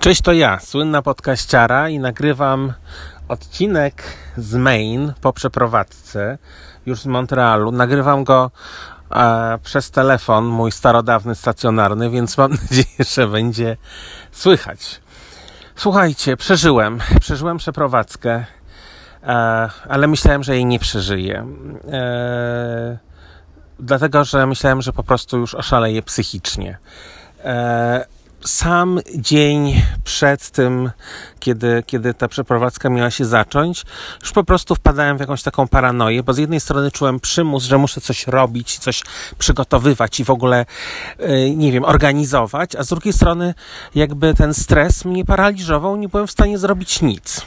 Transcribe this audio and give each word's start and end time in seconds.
Cześć, 0.00 0.22
to 0.22 0.32
ja, 0.32 0.60
słynna 0.60 1.02
podkaściara 1.02 1.88
i 1.88 1.98
nagrywam 1.98 2.72
odcinek 3.28 4.02
z 4.36 4.54
Maine 4.54 5.12
po 5.20 5.32
przeprowadzce 5.32 6.38
już 6.86 7.00
z 7.00 7.06
Montrealu. 7.06 7.72
Nagrywam 7.72 8.24
go 8.24 8.50
e, 9.10 9.58
przez 9.62 9.90
telefon, 9.90 10.44
mój 10.44 10.72
starodawny 10.72 11.34
stacjonarny, 11.34 12.10
więc 12.10 12.38
mam 12.38 12.50
nadzieję, 12.62 13.04
że 13.14 13.28
będzie 13.28 13.76
słychać. 14.32 15.00
Słuchajcie, 15.76 16.36
przeżyłem, 16.36 16.98
przeżyłem 17.20 17.56
przeprowadzkę, 17.56 18.44
e, 19.22 19.68
ale 19.88 20.06
myślałem, 20.06 20.42
że 20.42 20.54
jej 20.54 20.66
nie 20.66 20.78
przeżyję. 20.78 21.46
E, 21.92 22.98
dlatego, 23.78 24.24
że 24.24 24.46
myślałem, 24.46 24.82
że 24.82 24.92
po 24.92 25.02
prostu 25.02 25.38
już 25.38 25.54
oszaleję 25.54 26.02
psychicznie. 26.02 26.78
E, 27.44 28.17
sam 28.44 29.00
dzień 29.14 29.82
przed 30.04 30.50
tym, 30.50 30.90
kiedy, 31.40 31.82
kiedy 31.86 32.14
ta 32.14 32.28
przeprowadzka 32.28 32.90
miała 32.90 33.10
się 33.10 33.24
zacząć, 33.24 33.84
już 34.20 34.32
po 34.32 34.44
prostu 34.44 34.74
wpadałem 34.74 35.16
w 35.16 35.20
jakąś 35.20 35.42
taką 35.42 35.68
paranoję, 35.68 36.22
bo 36.22 36.32
z 36.32 36.38
jednej 36.38 36.60
strony 36.60 36.90
czułem 36.90 37.20
przymus, 37.20 37.64
że 37.64 37.78
muszę 37.78 38.00
coś 38.00 38.26
robić, 38.26 38.78
coś 38.78 39.02
przygotowywać 39.38 40.20
i 40.20 40.24
w 40.24 40.30
ogóle, 40.30 40.66
yy, 41.18 41.56
nie 41.56 41.72
wiem, 41.72 41.84
organizować, 41.84 42.76
a 42.76 42.82
z 42.82 42.88
drugiej 42.88 43.12
strony 43.12 43.54
jakby 43.94 44.34
ten 44.34 44.54
stres 44.54 45.04
mnie 45.04 45.24
paraliżował, 45.24 45.96
nie 45.96 46.08
byłem 46.08 46.26
w 46.26 46.30
stanie 46.30 46.58
zrobić 46.58 47.02
nic. 47.02 47.42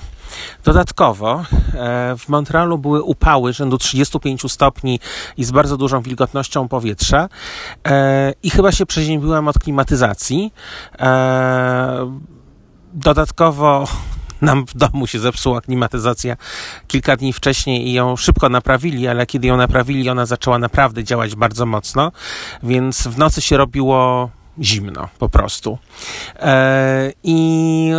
Dodatkowo 0.64 1.44
e, 1.74 2.16
w 2.18 2.30
Montrealu 2.30 2.78
były 2.78 3.04
upały 3.04 3.54
rzędu 3.54 3.78
35 3.78 4.52
stopni 4.52 5.00
i 5.38 5.44
z 5.44 5.52
bardzo 5.52 5.78
dużą 5.78 6.02
wilgotnością 6.02 6.68
powietrza 6.68 7.30
e, 7.88 8.34
i 8.44 8.50
chyba 8.50 8.72
się 8.72 8.86
przeziębiłem 8.86 9.48
od 9.48 9.60
klimatyzacji. 9.60 10.54
E, 11.00 12.12
dodatkowo 12.94 13.88
nam 14.42 14.66
w 14.66 14.78
domu 14.78 15.08
się 15.08 15.20
zepsuła 15.20 15.62
klimatyzacja 15.62 16.38
kilka 16.88 17.18
dni 17.18 17.34
wcześniej 17.34 17.88
i 17.88 17.94
ją 17.94 18.16
szybko 18.16 18.50
naprawili, 18.50 19.08
ale 19.08 19.26
kiedy 19.26 19.48
ją 19.48 19.58
naprawili, 19.58 20.10
ona 20.10 20.26
zaczęła 20.26 20.60
naprawdę 20.60 21.04
działać 21.04 21.36
bardzo 21.36 21.66
mocno, 21.66 22.12
więc 22.64 23.08
w 23.08 23.18
nocy 23.18 23.42
się 23.42 23.58
robiło 23.58 24.30
zimno 24.60 25.08
po 25.20 25.30
prostu. 25.30 25.78
I 27.24 27.92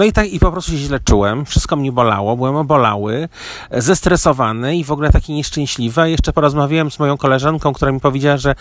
no 0.00 0.06
i 0.06 0.12
tak 0.12 0.32
i 0.32 0.38
po 0.38 0.52
prostu 0.52 0.70
się 0.70 0.76
źle 0.76 1.00
czułem, 1.00 1.44
wszystko 1.44 1.76
mnie 1.76 1.92
bolało, 1.92 2.36
byłem 2.36 2.56
obolały, 2.56 3.28
zestresowany 3.70 4.76
i 4.76 4.84
w 4.84 4.92
ogóle 4.92 5.10
taki 5.10 5.32
nieszczęśliwy. 5.32 6.00
A 6.00 6.06
jeszcze 6.06 6.32
porozmawiałem 6.32 6.90
z 6.90 6.98
moją 6.98 7.16
koleżanką, 7.16 7.72
która 7.72 7.92
mi 7.92 8.00
powiedziała, 8.00 8.36
że 8.36 8.54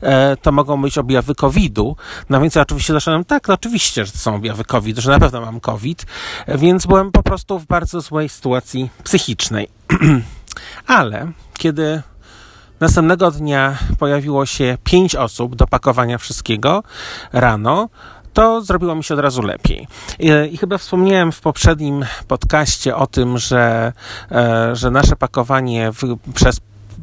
e, 0.00 0.36
to 0.36 0.52
mogą 0.52 0.82
być 0.82 0.98
objawy 0.98 1.34
COVID-u. 1.34 1.96
No 2.30 2.40
więc 2.40 2.54
ja 2.54 2.62
oczywiście 2.62 2.92
zacząłem, 2.92 3.24
tak, 3.24 3.48
no 3.48 3.54
oczywiście, 3.54 4.06
że 4.06 4.12
to 4.12 4.18
są 4.18 4.34
objawy 4.34 4.64
COVID, 4.64 4.98
że 4.98 5.10
na 5.10 5.18
pewno 5.18 5.40
mam 5.40 5.60
COVID, 5.60 6.06
więc 6.48 6.86
byłem 6.86 7.12
po 7.12 7.22
prostu 7.22 7.58
w 7.58 7.66
bardzo 7.66 8.00
złej 8.00 8.28
sytuacji 8.28 8.90
psychicznej. 9.04 9.68
Ale 10.86 11.32
kiedy 11.58 12.02
Następnego 12.80 13.30
dnia 13.30 13.78
pojawiło 13.98 14.46
się 14.46 14.78
pięć 14.84 15.16
osób 15.16 15.56
do 15.56 15.66
pakowania 15.66 16.18
wszystkiego 16.18 16.82
rano 17.32 17.88
to 18.32 18.62
zrobiło 18.62 18.94
mi 18.94 19.04
się 19.04 19.14
od 19.14 19.20
razu 19.20 19.42
lepiej. 19.42 19.88
I, 20.18 20.56
chyba 20.56 20.78
wspomniałem 20.78 21.32
w 21.32 21.40
poprzednim 21.40 22.04
podcaście 22.28 22.96
o 22.96 23.06
tym, 23.06 23.38
że, 23.38 23.92
e, 24.30 24.76
że 24.76 24.90
nasze 24.90 25.16
pakowanie 25.16 25.92
w, 25.92 26.16
przez 26.34 26.60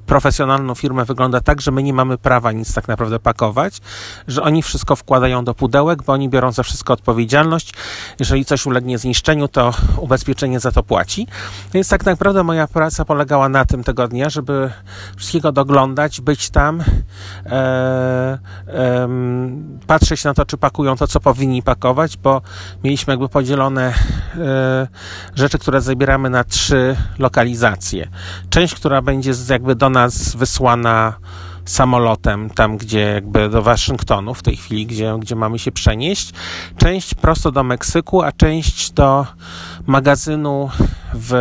profesjonalną 0.09 0.75
firmę 0.75 1.05
wygląda 1.05 1.41
tak, 1.41 1.61
że 1.61 1.71
my 1.71 1.83
nie 1.83 1.93
mamy 1.93 2.17
prawa 2.17 2.51
nic 2.51 2.73
tak 2.73 2.87
naprawdę 2.87 3.19
pakować, 3.19 3.81
że 4.27 4.43
oni 4.43 4.63
wszystko 4.63 4.95
wkładają 4.95 5.43
do 5.43 5.53
pudełek, 5.53 6.03
bo 6.03 6.13
oni 6.13 6.29
biorą 6.29 6.51
za 6.51 6.63
wszystko 6.63 6.93
odpowiedzialność. 6.93 7.73
Jeżeli 8.19 8.45
coś 8.45 8.65
ulegnie 8.65 8.97
zniszczeniu, 8.97 9.47
to 9.47 9.73
ubezpieczenie 9.97 10.59
za 10.59 10.71
to 10.71 10.83
płaci. 10.83 11.27
Więc 11.73 11.89
tak 11.89 12.05
naprawdę 12.05 12.43
moja 12.43 12.67
praca 12.67 13.05
polegała 13.05 13.49
na 13.49 13.65
tym 13.65 13.83
tego 13.83 14.07
dnia, 14.07 14.29
żeby 14.29 14.71
wszystkiego 15.17 15.51
doglądać, 15.51 16.21
być 16.21 16.49
tam, 16.49 16.81
e, 17.45 17.53
e, 18.67 19.09
patrzeć 19.87 20.23
na 20.23 20.33
to, 20.33 20.45
czy 20.45 20.57
pakują 20.57 20.95
to, 20.95 21.07
co 21.07 21.19
powinni 21.19 21.63
pakować, 21.63 22.17
bo 22.17 22.41
mieliśmy 22.83 23.13
jakby 23.13 23.29
podzielone 23.29 23.93
e, 24.37 24.87
rzeczy, 25.35 25.59
które 25.59 25.81
zabieramy 25.81 26.29
na 26.29 26.43
trzy 26.43 26.95
lokalizacje. 27.19 28.07
Część, 28.49 28.75
która 28.75 29.01
będzie 29.01 29.31
jakby 29.49 29.75
do 29.75 29.89
nas 30.03 30.35
wysłana 30.35 31.13
samolotem 31.65 32.49
tam, 32.49 32.77
gdzie 32.77 32.99
jakby 32.99 33.49
do 33.49 33.61
Waszyngtonu 33.61 34.33
w 34.33 34.43
tej 34.43 34.55
chwili, 34.57 34.85
gdzie, 34.85 35.15
gdzie 35.19 35.35
mamy 35.35 35.59
się 35.59 35.71
przenieść. 35.71 36.33
Część 36.77 37.13
prosto 37.15 37.51
do 37.51 37.63
Meksyku, 37.63 38.21
a 38.21 38.31
część 38.31 38.91
do 38.91 39.25
magazynu 39.85 40.69
w 41.13 41.31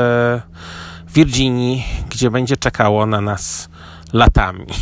Virginii, 1.14 1.84
gdzie 2.10 2.30
będzie 2.30 2.56
czekało 2.56 3.06
na 3.06 3.20
nas 3.20 3.68
latami. 4.12 4.66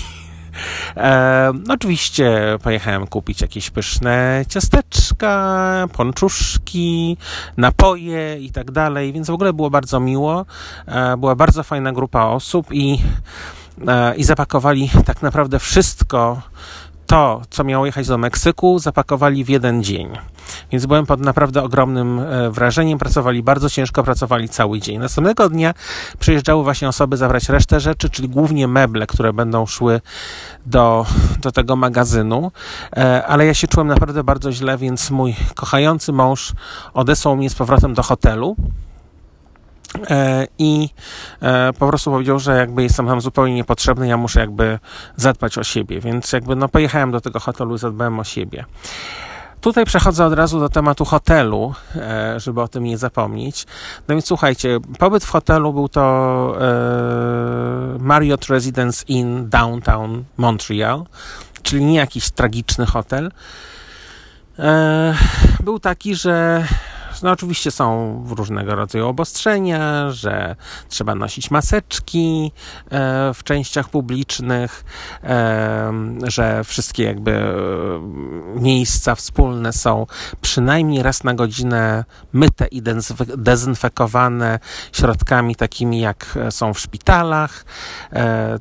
E, 0.97 1.53
oczywiście 1.69 2.59
pojechałem 2.63 3.07
kupić 3.07 3.41
jakieś 3.41 3.71
pyszne 3.71 4.45
ciasteczka, 4.49 5.87
ponczuszki, 5.93 7.17
napoje 7.57 8.39
i 8.41 8.51
tak 8.53 8.71
dalej, 8.71 9.13
więc 9.13 9.27
w 9.27 9.35
ogóle 9.35 9.53
było 9.53 9.71
bardzo 9.71 10.01
miło. 10.01 10.47
E, 10.87 11.17
była 11.17 11.35
bardzo 11.35 11.63
fajna 11.63 11.93
grupa 11.93 12.25
osób 12.25 12.67
i 12.73 12.99
i 14.17 14.25
zapakowali 14.25 14.91
tak 15.05 15.23
naprawdę 15.23 15.59
wszystko 15.59 16.43
to, 17.07 17.43
co 17.51 17.65
miało 17.65 17.87
jechać 17.87 18.07
do 18.07 18.19
Meksyku, 18.19 18.79
zapakowali 18.79 19.45
w 19.45 19.49
jeden 19.49 19.85
dzień. 19.85 20.09
Więc 20.73 20.87
byłem 20.87 21.07
pod 21.07 21.21
naprawdę 21.21 21.63
ogromnym 21.63 22.19
e, 22.19 22.51
wrażeniem. 22.51 22.99
Pracowali 22.99 23.43
bardzo 23.43 23.71
ciężko, 23.71 24.03
pracowali 24.03 24.49
cały 24.49 24.81
dzień. 24.81 24.99
Następnego 24.99 25.49
dnia 25.49 25.75
przyjeżdżały 26.19 26.65
właśnie 26.65 26.89
osoby 26.89 27.17
zabrać 27.17 27.49
resztę 27.49 27.81
rzeczy, 27.81 28.11
czyli 28.11 28.29
głównie 28.29 28.69
meble, 28.69 29.07
które 29.07 29.33
będą 29.33 29.67
szły 29.67 30.01
do, 30.67 31.07
do 31.43 31.53
tego 31.53 31.77
magazynu. 31.77 32.53
E, 32.97 33.27
ale 33.27 33.47
ja 33.47 33.55
się 33.55 33.69
czułem 33.69 33.89
naprawdę 33.89 34.25
bardzo 34.25 34.53
źle, 34.53 34.79
więc 34.79 35.11
mój 35.11 35.37
kochający 35.55 36.13
mąż 36.13 36.53
odesłał 36.95 37.37
mnie 37.37 37.51
z 37.51 37.55
powrotem 37.55 37.95
do 37.95 38.03
hotelu. 38.03 38.57
E, 40.11 40.47
I 40.59 40.89
e, 41.43 41.73
po 41.73 41.89
prostu 41.89 42.11
powiedział, 42.11 42.39
że 42.39 42.57
jakby 42.57 42.83
jestem 42.83 43.07
tam 43.07 43.21
zupełnie 43.21 43.55
niepotrzebny, 43.55 44.09
ja 44.09 44.17
muszę 44.17 44.41
jakby 44.41 44.79
zadbać 45.17 45.59
o 45.59 45.65
siebie, 45.65 46.01
więc 46.01 46.33
jakby 46.33 46.57
no 46.57 46.69
pojechałem 46.69 47.11
do 47.11 47.21
tego 47.21 47.41
hotelu 47.41 47.75
i 47.75 47.79
zadbałem 47.79 48.21
o 48.21 48.25
siebie. 48.25 48.65
Tutaj 49.61 49.85
przechodzę 49.85 50.25
od 50.25 50.33
razu 50.33 50.61
do 50.61 50.69
tematu 50.69 51.05
hotelu, 51.05 51.75
e, 51.97 52.41
żeby 52.41 52.61
o 52.61 52.69
tym 52.69 52.85
nie 52.85 52.99
zapomnieć. 52.99 53.67
No 54.09 54.15
więc 54.15 54.27
słuchajcie, 54.27 54.79
pobyt 54.99 55.25
w 55.25 55.31
hotelu 55.31 55.73
był 55.73 55.89
to 55.89 56.57
Marriott 57.99 58.45
Residence 58.45 59.05
Inn 59.09 59.49
Downtown 59.49 60.25
Montreal, 60.37 61.05
czyli 61.63 61.85
nie 61.85 61.99
jakiś 61.99 62.31
tragiczny 62.31 62.87
hotel. 62.87 63.33
Był 65.61 65.79
taki, 65.79 66.15
że 66.15 66.65
no 67.23 67.31
oczywiście 67.31 67.71
są 67.71 68.25
różnego 68.37 68.75
rodzaju 68.75 69.09
obostrzenia, 69.09 70.11
że 70.11 70.57
trzeba 70.89 71.15
nosić 71.15 71.51
maseczki 71.51 72.53
e, 72.91 73.35
w 73.35 73.45
częściach 73.45 73.89
publicznych, 73.89 74.85
e, 75.25 75.93
że 76.25 76.65
wszystkie 76.65 77.03
jakby 77.03 77.33
e, 77.33 77.51
miejsca 78.61 79.15
wspólne 79.15 79.73
są 79.73 80.07
przynajmniej 80.41 81.03
raz 81.03 81.25
na 81.25 81.35
godzinę 81.35 82.05
myte 82.33 82.67
i 82.67 82.83
dezynfekowane 83.37 84.59
środkami 84.93 85.57
takimi 85.57 86.01
jak 86.01 86.39
są 86.51 86.75
w 86.75 86.81
szpitalach. 86.81 87.65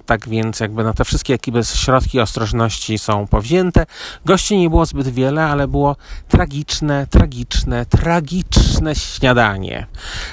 Tak 0.05 0.29
więc 0.29 0.59
jakby 0.59 0.83
no 0.83 0.93
te 0.93 1.05
wszystkie 1.05 1.33
jakby 1.33 1.63
środki 1.63 2.19
ostrożności 2.19 2.97
są 2.97 3.27
powzięte. 3.27 3.85
Gości 4.25 4.57
nie 4.57 4.69
było 4.69 4.85
zbyt 4.85 5.07
wiele, 5.07 5.45
ale 5.45 5.67
było 5.67 5.95
tragiczne, 6.27 7.07
tragiczne, 7.07 7.85
tragiczne 7.85 8.44
tragiczne 8.49 8.95
śniadanie. 8.95 9.87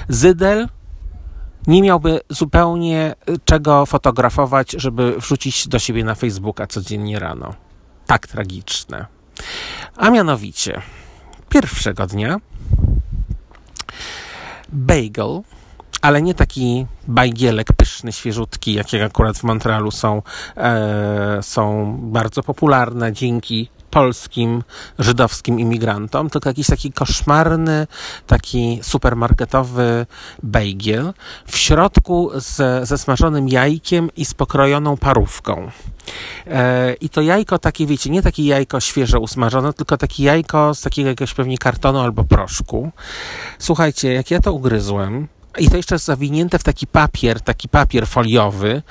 Zydel 0.09 0.67
nie 1.67 1.81
miałby 1.81 2.19
zupełnie 2.29 3.15
y, 3.29 3.39
czego 3.45 3.85
fotografować, 3.85 4.71
żeby 4.71 5.15
wrzucić 5.19 5.67
do 5.67 5.79
siebie 5.79 6.03
na 6.03 6.15
Facebooka 6.15 6.67
codziennie 6.67 7.19
rano. 7.19 7.53
Tak 8.05 8.27
tragiczne. 8.27 9.05
A 9.97 10.09
mianowicie, 10.09 10.81
pierwszego 11.49 12.07
dnia 12.07 12.39
bagel, 14.69 15.41
ale 16.01 16.21
nie 16.21 16.33
taki 16.33 16.85
bajgielek 17.07 17.73
pyszny, 17.73 18.11
świeżutki, 18.11 18.73
jakie 18.73 19.05
akurat 19.05 19.37
w 19.37 19.43
Montrealu 19.43 19.91
są, 19.91 20.21
e, 20.57 21.39
są 21.41 21.95
bardzo 22.01 22.43
popularne 22.43 23.13
dzięki 23.13 23.69
polskim, 23.93 24.63
żydowskim 24.99 25.59
imigrantom, 25.59 26.29
tylko 26.29 26.49
jakiś 26.49 26.67
taki 26.67 26.91
koszmarny, 26.91 27.87
taki 28.27 28.79
supermarketowy 28.81 30.05
bejgiel 30.43 31.13
w 31.47 31.57
środku 31.57 32.31
z, 32.35 32.87
ze 32.87 32.97
smażonym 32.97 33.49
jajkiem 33.49 34.09
i 34.15 34.25
z 34.25 34.33
pokrojoną 34.33 34.97
parówką. 34.97 35.71
E, 36.47 36.93
I 36.93 37.09
to 37.09 37.21
jajko 37.21 37.59
takie, 37.59 37.85
wiecie, 37.85 38.09
nie 38.09 38.21
takie 38.21 38.43
jajko 38.43 38.79
świeże 38.79 39.19
usmażone, 39.19 39.73
tylko 39.73 39.97
takie 39.97 40.23
jajko 40.23 40.75
z 40.75 40.81
takiego 40.81 41.09
jakiegoś 41.09 41.33
pewnie 41.33 41.57
kartonu 41.57 41.99
albo 41.99 42.23
proszku. 42.23 42.91
Słuchajcie, 43.59 44.13
jak 44.13 44.31
ja 44.31 44.39
to 44.39 44.53
ugryzłem, 44.53 45.27
i 45.57 45.69
to 45.69 45.77
jeszcze 45.77 45.95
jest 45.95 46.05
zawinięte 46.05 46.59
w 46.59 46.63
taki 46.63 46.87
papier, 46.87 47.41
taki 47.41 47.69
papier 47.69 48.07
foliowy, 48.07 48.81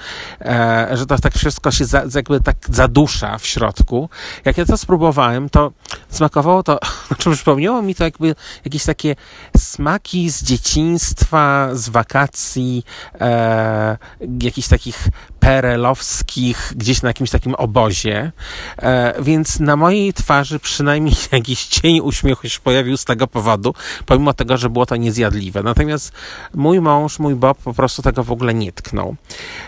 e, 0.40 0.88
że 0.92 1.06
to 1.06 1.18
tak 1.18 1.34
wszystko 1.34 1.70
się 1.70 1.84
za, 1.84 2.04
jakby 2.14 2.40
tak 2.40 2.56
zadusza 2.68 3.38
w 3.38 3.46
środku. 3.46 4.08
Jak 4.44 4.58
ja 4.58 4.64
to 4.64 4.76
spróbowałem, 4.76 5.50
to 5.50 5.72
smakowało 6.08 6.62
to, 6.62 6.78
znaczy 7.08 7.30
przypomniało 7.30 7.82
mi 7.82 7.94
to 7.94 8.04
jakby 8.04 8.34
jakieś 8.64 8.84
takie 8.84 9.16
smaki 9.56 10.30
z 10.30 10.42
dzieciństwa, 10.42 11.68
z 11.72 11.88
wakacji, 11.88 12.84
e, 13.20 13.96
jakichś 14.40 14.68
takich 14.68 15.08
perelowskich, 15.42 16.72
gdzieś 16.76 17.02
na 17.02 17.08
jakimś 17.08 17.30
takim 17.30 17.54
obozie, 17.54 18.32
e, 18.78 19.22
więc 19.22 19.60
na 19.60 19.76
mojej 19.76 20.12
twarzy 20.12 20.58
przynajmniej 20.58 21.14
jakiś 21.32 21.66
cień 21.66 22.00
uśmiechu 22.00 22.48
się 22.48 22.60
pojawił 22.60 22.96
z 22.96 23.04
tego 23.04 23.26
powodu, 23.26 23.74
pomimo 24.06 24.34
tego, 24.34 24.56
że 24.56 24.70
było 24.70 24.86
to 24.86 24.96
niezjadliwe. 24.96 25.62
Natomiast 25.62 26.12
mój 26.54 26.80
mąż, 26.80 27.18
mój 27.18 27.34
Bob 27.34 27.58
po 27.58 27.74
prostu 27.74 28.02
tego 28.02 28.24
w 28.24 28.32
ogóle 28.32 28.54
nie 28.54 28.72
tknął. 28.72 29.16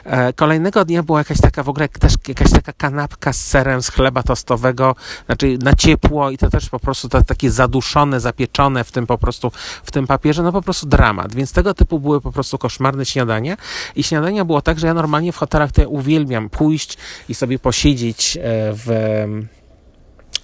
E, 0.05 0.33
kolejnego 0.33 0.85
dnia 0.85 1.03
była 1.03 1.19
jakaś 1.19 1.41
taka 1.41 1.63
w 1.63 1.69
ogóle 1.69 1.89
też 1.89 2.13
jakaś 2.29 2.51
taka 2.51 2.73
kanapka 2.73 3.33
z 3.33 3.41
serem 3.41 3.83
z 3.83 3.89
chleba 3.89 4.23
tostowego, 4.23 4.97
znaczy 5.27 5.59
na 5.63 5.75
ciepło 5.75 6.31
i 6.31 6.39
to 6.39 6.51
też 6.51 6.69
po 6.69 6.79
prostu 6.79 7.09
to 7.09 7.23
takie 7.23 7.51
zaduszone, 7.51 8.21
zapieczone 8.21 8.85
w 8.85 8.93
tym 8.93 9.07
po 9.07 9.19
prostu, 9.19 9.53
w 9.85 9.91
tym 9.91 10.07
papierze, 10.07 10.43
no 10.43 10.53
po 10.53 10.63
prostu 10.63 10.87
dramat. 10.87 11.35
Więc 11.35 11.53
tego 11.53 11.75
typu 11.75 12.01
były 12.01 12.21
po 12.21 12.33
prostu 12.33 12.59
koszmarne 12.59 13.07
śniadania 13.07 13.57
i 13.97 14.03
śniadania 14.03 14.45
było 14.45 14.63
tak, 14.63 14.79
że 14.79 14.87
ja 14.87 14.95
normalnie 14.95 15.33
w 15.33 15.37
hotelach 15.37 15.64
to 15.73 15.81
ja 15.81 15.89
uwielbiam 15.89 16.51
pójść 16.51 16.97
i 17.29 17.35
sobie 17.35 17.59
posiedzieć 17.59 18.37
e, 18.37 18.41
w 18.73 18.89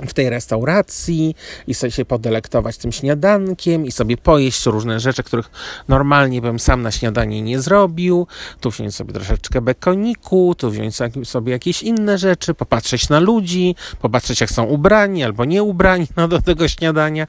w 0.08 0.14
tej 0.14 0.31
restauracji 0.31 1.35
i 1.67 1.75
sobie 1.75 1.91
się 1.91 2.05
podelektować 2.05 2.76
tym 2.76 2.93
śniadankiem 2.93 3.87
i 3.87 3.93
sobie 3.93 4.17
pojeść 4.17 4.67
różne 4.67 5.00
rzeczy, 5.00 5.23
których 5.23 5.50
normalnie 5.88 6.41
bym 6.41 6.58
sam 6.58 6.82
na 6.82 6.91
śniadanie 6.91 7.43
nie 7.43 7.61
zrobił. 7.61 8.26
Tu 8.61 8.70
wziąć 8.70 8.94
sobie 8.94 9.12
troszeczkę 9.12 9.61
bekoniku, 9.61 10.55
tu 10.58 10.70
wziąć 10.70 10.94
sobie 11.25 11.52
jakieś 11.52 11.82
inne 11.82 12.19
rzeczy, 12.19 12.55
popatrzeć 12.55 13.08
na 13.08 13.20
ludzi, 13.20 13.75
popatrzeć 14.00 14.41
jak 14.41 14.50
są 14.50 14.64
ubrani 14.64 15.25
albo 15.25 15.44
nie 15.44 15.62
ubrani 15.62 16.06
no, 16.17 16.29
do 16.29 16.43
tego 16.43 16.69
śniadania. 16.69 17.26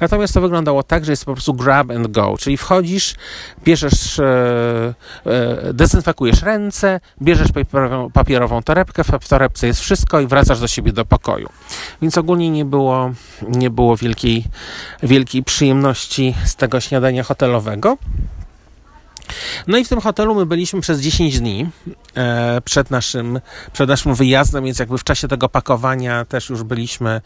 Natomiast 0.00 0.34
to 0.34 0.40
wyglądało 0.40 0.82
tak, 0.82 1.04
że 1.04 1.12
jest 1.12 1.24
po 1.24 1.32
prostu 1.32 1.54
grab 1.54 1.90
and 1.90 2.06
go, 2.06 2.34
czyli 2.38 2.56
wchodzisz, 2.56 3.14
bierzesz, 3.64 4.18
e, 4.18 4.94
e, 5.26 5.72
dezynfekujesz 5.72 6.42
ręce, 6.42 7.00
bierzesz 7.22 7.48
papierową, 7.52 8.10
papierową 8.10 8.62
torebkę, 8.62 9.04
w 9.04 9.28
torebce 9.28 9.66
jest 9.66 9.80
wszystko 9.80 10.20
i 10.20 10.26
wracasz 10.26 10.60
do 10.60 10.68
siebie 10.68 10.92
do 10.92 11.04
pokoju. 11.04 11.48
Więc 12.02 12.13
więc 12.14 12.18
ogólnie 12.18 12.50
nie 12.50 12.64
było, 12.64 13.10
nie 13.48 13.70
było 13.70 13.96
wielkiej, 13.96 14.44
wielkiej 15.02 15.42
przyjemności 15.42 16.34
z 16.44 16.56
tego 16.56 16.80
śniadania 16.80 17.22
hotelowego. 17.22 17.96
No 19.66 19.78
i 19.78 19.84
w 19.84 19.88
tym 19.88 20.00
hotelu 20.00 20.34
my 20.34 20.46
byliśmy 20.46 20.80
przez 20.80 21.00
10 21.00 21.40
dni 21.40 21.66
e, 22.16 22.60
przed, 22.64 22.90
naszym, 22.90 23.40
przed 23.72 23.88
naszym 23.88 24.14
wyjazdem, 24.14 24.64
więc 24.64 24.78
jakby 24.78 24.98
w 24.98 25.04
czasie 25.04 25.28
tego 25.28 25.48
pakowania 25.48 26.24
też 26.24 26.48
już 26.48 26.62
byliśmy, 26.62 27.20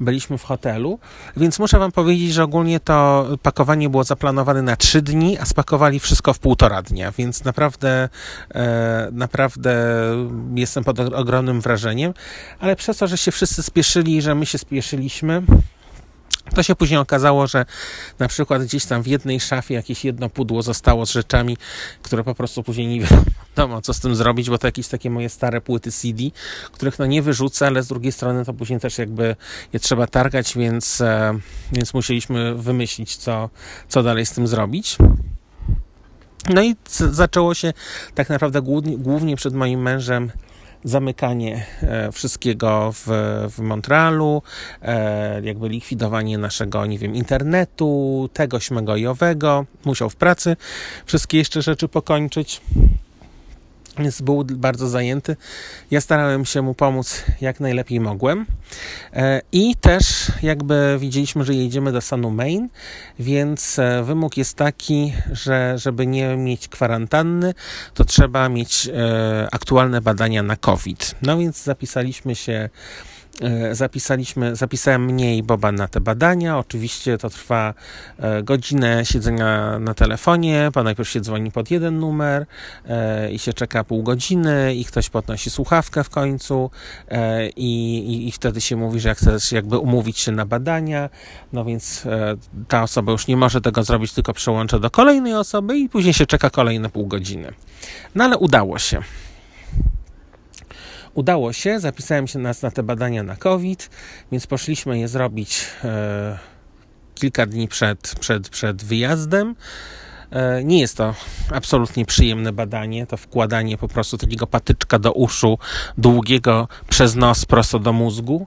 byliśmy 0.00 0.38
w 0.38 0.44
hotelu. 0.44 0.98
Więc 1.36 1.58
muszę 1.58 1.78
Wam 1.78 1.92
powiedzieć, 1.92 2.32
że 2.32 2.44
ogólnie 2.44 2.80
to 2.80 3.26
pakowanie 3.42 3.88
było 3.88 4.04
zaplanowane 4.04 4.62
na 4.62 4.76
3 4.76 5.02
dni, 5.02 5.38
a 5.38 5.44
spakowali 5.44 6.00
wszystko 6.00 6.34
w 6.34 6.38
półtora 6.38 6.82
dnia, 6.82 7.12
więc 7.12 7.44
naprawdę, 7.44 8.08
e, 8.54 9.08
naprawdę 9.12 9.76
jestem 10.54 10.84
pod 10.84 11.00
ogromnym 11.00 11.60
wrażeniem. 11.60 12.14
Ale 12.60 12.76
przez 12.76 12.96
to, 12.96 13.06
że 13.06 13.18
się 13.18 13.32
wszyscy 13.32 13.62
spieszyli, 13.62 14.22
że 14.22 14.34
my 14.34 14.46
się 14.46 14.58
spieszyliśmy, 14.58 15.42
to 16.58 16.62
się 16.62 16.74
później 16.74 17.00
okazało, 17.00 17.46
że 17.46 17.66
na 18.18 18.28
przykład 18.28 18.62
gdzieś 18.62 18.86
tam 18.86 19.02
w 19.02 19.06
jednej 19.06 19.40
szafie 19.40 19.74
jakieś 19.74 20.04
jedno 20.04 20.30
pudło 20.30 20.62
zostało 20.62 21.06
z 21.06 21.10
rzeczami, 21.10 21.56
które 22.02 22.24
po 22.24 22.34
prostu 22.34 22.62
później 22.62 22.86
nie 22.86 23.00
wiadomo, 23.56 23.82
co 23.82 23.94
z 23.94 24.00
tym 24.00 24.16
zrobić, 24.16 24.50
bo 24.50 24.58
to 24.58 24.66
jakieś 24.66 24.88
takie 24.88 25.10
moje 25.10 25.28
stare 25.28 25.60
płyty 25.60 25.92
CD, 25.92 26.22
których 26.72 26.98
no 26.98 27.06
nie 27.06 27.22
wyrzucę, 27.22 27.66
ale 27.66 27.82
z 27.82 27.88
drugiej 27.88 28.12
strony 28.12 28.44
to 28.44 28.54
później 28.54 28.80
też 28.80 28.98
jakby 28.98 29.36
je 29.72 29.80
trzeba 29.80 30.06
targać, 30.06 30.54
więc, 30.54 31.00
e, 31.00 31.38
więc 31.72 31.94
musieliśmy 31.94 32.54
wymyślić, 32.54 33.16
co, 33.16 33.50
co 33.88 34.02
dalej 34.02 34.26
z 34.26 34.32
tym 34.32 34.46
zrobić. 34.46 34.96
No 36.48 36.62
i 36.62 36.76
zaczęło 37.10 37.54
się 37.54 37.72
tak 38.14 38.28
naprawdę 38.28 38.62
głównie, 38.62 38.98
głównie 38.98 39.36
przed 39.36 39.54
moim 39.54 39.82
mężem 39.82 40.30
zamykanie 40.84 41.66
e, 41.82 42.12
wszystkiego 42.12 42.92
w, 42.92 43.06
w 43.50 43.58
Montrealu, 43.58 44.42
e, 44.82 45.40
jakby 45.42 45.68
likwidowanie 45.68 46.38
naszego, 46.38 46.86
nie 46.86 46.98
wiem, 46.98 47.14
internetu, 47.14 48.28
tego, 48.32 48.60
śmego 48.60 48.96
i 48.96 49.06
owego. 49.06 49.64
Musiał 49.84 50.10
w 50.10 50.16
pracy 50.16 50.56
wszystkie 51.06 51.38
jeszcze 51.38 51.62
rzeczy 51.62 51.88
pokończyć 51.88 52.60
więc 53.98 54.20
był 54.20 54.44
bardzo 54.44 54.88
zajęty. 54.88 55.36
Ja 55.90 56.00
starałem 56.00 56.44
się 56.44 56.62
mu 56.62 56.74
pomóc 56.74 57.24
jak 57.40 57.60
najlepiej 57.60 58.00
mogłem. 58.00 58.46
E, 59.12 59.40
I 59.52 59.76
też 59.76 60.32
jakby 60.42 60.96
widzieliśmy, 61.00 61.44
że 61.44 61.54
jedziemy 61.54 61.92
do 61.92 62.00
stanu 62.00 62.30
Maine, 62.30 62.68
więc 63.18 63.78
e, 63.78 64.02
wymóg 64.02 64.36
jest 64.36 64.56
taki, 64.56 65.12
że 65.32 65.74
żeby 65.78 66.06
nie 66.06 66.36
mieć 66.36 66.68
kwarantanny, 66.68 67.54
to 67.94 68.04
trzeba 68.04 68.48
mieć 68.48 68.88
e, 68.88 69.48
aktualne 69.52 70.00
badania 70.00 70.42
na 70.42 70.56
COVID. 70.56 71.14
No 71.22 71.38
więc 71.38 71.62
zapisaliśmy 71.62 72.34
się 72.34 72.68
zapisaliśmy, 73.72 74.56
zapisałem 74.56 75.04
mniej 75.04 75.42
Boba 75.42 75.72
na 75.72 75.88
te 75.88 76.00
badania. 76.00 76.58
Oczywiście 76.58 77.18
to 77.18 77.30
trwa 77.30 77.74
e, 78.18 78.42
godzinę 78.42 79.04
siedzenia 79.04 79.78
na 79.78 79.94
telefonie, 79.94 80.70
bo 80.74 80.82
najpierw 80.82 81.08
się 81.08 81.20
dzwoni 81.20 81.52
pod 81.52 81.70
jeden 81.70 81.98
numer 81.98 82.46
e, 82.88 83.32
i 83.32 83.38
się 83.38 83.52
czeka 83.52 83.84
pół 83.84 84.02
godziny 84.02 84.74
i 84.74 84.84
ktoś 84.84 85.10
podnosi 85.10 85.50
słuchawkę 85.50 86.04
w 86.04 86.10
końcu 86.10 86.70
i, 87.56 87.98
i, 87.98 88.28
i 88.28 88.32
wtedy 88.32 88.60
się 88.60 88.76
mówi, 88.76 89.00
że 89.00 89.14
chcesz 89.14 89.52
jakby 89.52 89.78
umówić 89.78 90.18
się 90.18 90.32
na 90.32 90.46
badania, 90.46 91.10
no 91.52 91.64
więc 91.64 92.02
ta 92.68 92.82
osoba 92.82 93.12
już 93.12 93.26
nie 93.26 93.36
może 93.36 93.60
tego 93.60 93.84
zrobić, 93.84 94.12
tylko 94.12 94.34
przełącza 94.34 94.78
do 94.78 94.90
kolejnej 94.90 95.34
osoby 95.34 95.78
i 95.78 95.88
później 95.88 96.14
się 96.14 96.26
czeka 96.26 96.50
kolejne 96.50 96.90
pół 96.90 97.06
godziny. 97.06 97.52
No 98.14 98.24
ale 98.24 98.36
udało 98.36 98.78
się. 98.78 99.02
Udało 101.18 101.52
się, 101.52 101.80
zapisałem 101.80 102.26
się 102.26 102.38
nas 102.38 102.62
na 102.62 102.70
te 102.70 102.82
badania 102.82 103.22
na 103.22 103.36
COVID, 103.36 103.90
więc 104.32 104.46
poszliśmy 104.46 104.98
je 104.98 105.08
zrobić 105.08 105.66
e, 105.84 106.38
kilka 107.14 107.46
dni 107.46 107.68
przed, 107.68 108.14
przed, 108.20 108.48
przed 108.48 108.84
wyjazdem. 108.84 109.54
E, 110.30 110.64
nie 110.64 110.80
jest 110.80 110.96
to 110.96 111.14
absolutnie 111.54 112.04
przyjemne 112.04 112.52
badanie, 112.52 113.06
to 113.06 113.16
wkładanie 113.16 113.78
po 113.78 113.88
prostu 113.88 114.18
takiego 114.18 114.46
patyczka 114.46 114.98
do 114.98 115.12
uszu, 115.12 115.58
długiego 115.98 116.68
przez 116.88 117.14
nos 117.14 117.44
prosto 117.44 117.78
do 117.78 117.92
mózgu. 117.92 118.46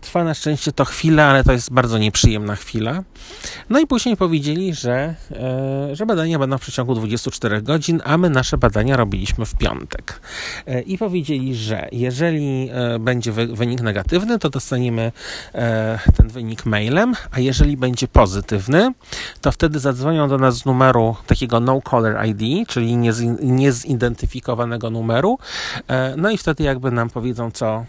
Trwa 0.00 0.24
na 0.24 0.34
szczęście 0.34 0.72
to 0.72 0.84
chwilę, 0.84 1.24
ale 1.24 1.44
to 1.44 1.52
jest 1.52 1.72
bardzo 1.72 1.98
nieprzyjemna 1.98 2.56
chwila. 2.56 3.02
No 3.70 3.78
i 3.80 3.86
później 3.86 4.16
powiedzieli, 4.16 4.74
że, 4.74 5.14
e, 5.32 5.96
że 5.96 6.06
badania 6.06 6.38
będą 6.38 6.58
w 6.58 6.60
przeciągu 6.60 6.94
24 6.94 7.62
godzin, 7.62 8.00
a 8.04 8.18
my 8.18 8.30
nasze 8.30 8.58
badania 8.58 8.96
robiliśmy 8.96 9.46
w 9.46 9.54
piątek. 9.54 10.20
E, 10.66 10.80
I 10.80 10.98
powiedzieli, 10.98 11.54
że 11.54 11.88
jeżeli 11.92 12.70
e, 12.72 12.98
będzie 12.98 13.32
wy, 13.32 13.46
wynik 13.46 13.80
negatywny, 13.80 14.38
to 14.38 14.50
dostaniemy 14.50 15.12
ten 16.16 16.28
wynik 16.28 16.66
mailem, 16.66 17.14
a 17.30 17.40
jeżeli 17.40 17.76
będzie 17.76 18.08
pozytywny, 18.08 18.92
to 19.40 19.52
wtedy 19.52 19.78
zadzwonią 19.78 20.28
do 20.28 20.38
nas 20.38 20.56
z 20.56 20.64
numeru 20.64 21.16
takiego 21.26 21.60
no 21.60 21.80
caller 21.90 22.26
ID, 22.26 22.68
czyli 22.68 22.96
niezidentyfikowanego 23.40 24.90
numeru. 24.90 25.38
No 26.16 26.30
i 26.30 26.38
wtedy 26.38 26.64
jakby 26.64 26.90
nam 26.90 27.10
powiedzą, 27.10 27.50
co, 27.50 27.84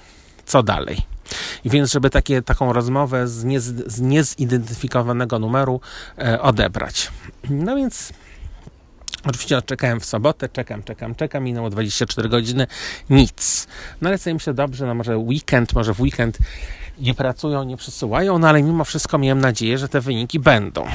co 0.45 0.63
dalej. 0.63 1.18
Więc, 1.65 1.91
żeby 1.91 2.09
takie, 2.09 2.41
taką 2.41 2.73
rozmowę 2.73 3.27
z, 3.27 3.43
nie, 3.43 3.59
z 3.59 4.01
niezidentyfikowanego 4.01 5.39
numeru 5.39 5.81
e, 6.17 6.41
odebrać. 6.41 7.11
No 7.49 7.75
więc 7.75 8.13
Oczywiście 9.25 9.61
czekałem 9.61 9.99
w 9.99 10.05
sobotę, 10.05 10.49
czekam, 10.49 10.83
czekam, 10.83 11.15
czekam, 11.15 11.43
minęło 11.43 11.69
24 11.69 12.29
godziny, 12.29 12.67
nic. 13.09 13.67
No 14.01 14.09
ale 14.09 14.17
sobie 14.17 14.33
myślę, 14.33 14.53
dobrze, 14.53 14.85
no 14.85 14.95
może 14.95 15.17
weekend, 15.17 15.73
może 15.73 15.93
w 15.93 16.01
weekend 16.01 16.37
nie 16.99 17.13
pracują, 17.13 17.63
nie 17.63 17.77
przesyłają, 17.77 18.39
no 18.39 18.49
ale 18.49 18.63
mimo 18.63 18.83
wszystko 18.83 19.17
miałem 19.17 19.41
nadzieję, 19.41 19.77
że 19.77 19.89
te 19.89 20.01
wyniki 20.01 20.39
będą. 20.39 20.85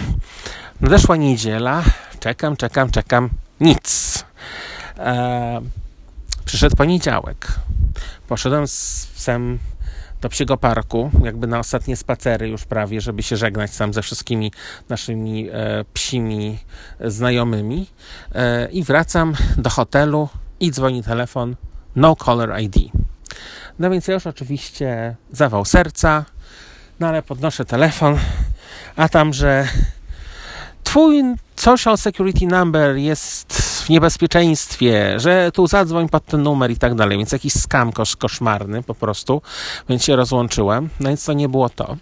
Nadeszła 0.80 1.16
niedziela, 1.16 1.82
czekam, 2.20 2.56
czekam, 2.56 2.90
czekam, 2.90 3.30
nic. 3.60 4.24
Eee, 4.98 5.60
przyszedł 6.44 6.76
poniedziałek. 6.76 7.46
Poszedłem 8.28 8.68
z 8.68 9.08
psem 9.16 9.58
do 10.24 10.28
psiego 10.28 10.56
parku, 10.56 11.10
jakby 11.24 11.46
na 11.46 11.58
ostatnie 11.58 11.96
spacery 11.96 12.48
już 12.48 12.64
prawie, 12.64 13.00
żeby 13.00 13.22
się 13.22 13.36
żegnać 13.36 13.76
tam 13.76 13.92
ze 13.92 14.02
wszystkimi 14.02 14.52
naszymi 14.88 15.48
e, 15.52 15.84
psimi 15.94 16.58
znajomymi. 17.00 17.86
E, 18.34 18.68
I 18.70 18.82
wracam 18.82 19.34
do 19.56 19.70
hotelu 19.70 20.28
i 20.60 20.70
dzwoni 20.70 21.02
telefon 21.02 21.56
no 21.96 22.16
caller 22.16 22.60
ID. 22.60 22.76
No 23.78 23.90
więc 23.90 24.08
ja 24.08 24.14
już 24.14 24.26
oczywiście 24.26 25.16
zawał 25.32 25.64
serca, 25.64 26.24
no 27.00 27.06
ale 27.06 27.22
podnoszę 27.22 27.64
telefon, 27.64 28.18
a 28.96 29.08
tam, 29.08 29.32
że 29.32 29.68
twój 30.84 31.22
social 31.56 31.98
security 31.98 32.46
number 32.46 32.96
jest 32.96 33.73
w 33.84 33.88
niebezpieczeństwie, 33.88 35.20
że 35.20 35.52
tu 35.52 35.66
zadzwoń 35.66 36.08
pod 36.08 36.26
ten 36.26 36.42
numer 36.42 36.70
i 36.70 36.76
tak 36.76 36.94
dalej. 36.94 37.18
Więc 37.18 37.32
jakiś 37.32 37.52
skam 37.52 37.92
kosz, 37.92 38.16
koszmarny 38.16 38.82
po 38.82 38.94
prostu, 38.94 39.42
więc 39.88 40.04
się 40.04 40.16
rozłączyłem. 40.16 40.88
No 41.00 41.08
więc 41.08 41.24
to 41.24 41.32
nie 41.32 41.48
było 41.48 41.68
to. 41.68 41.96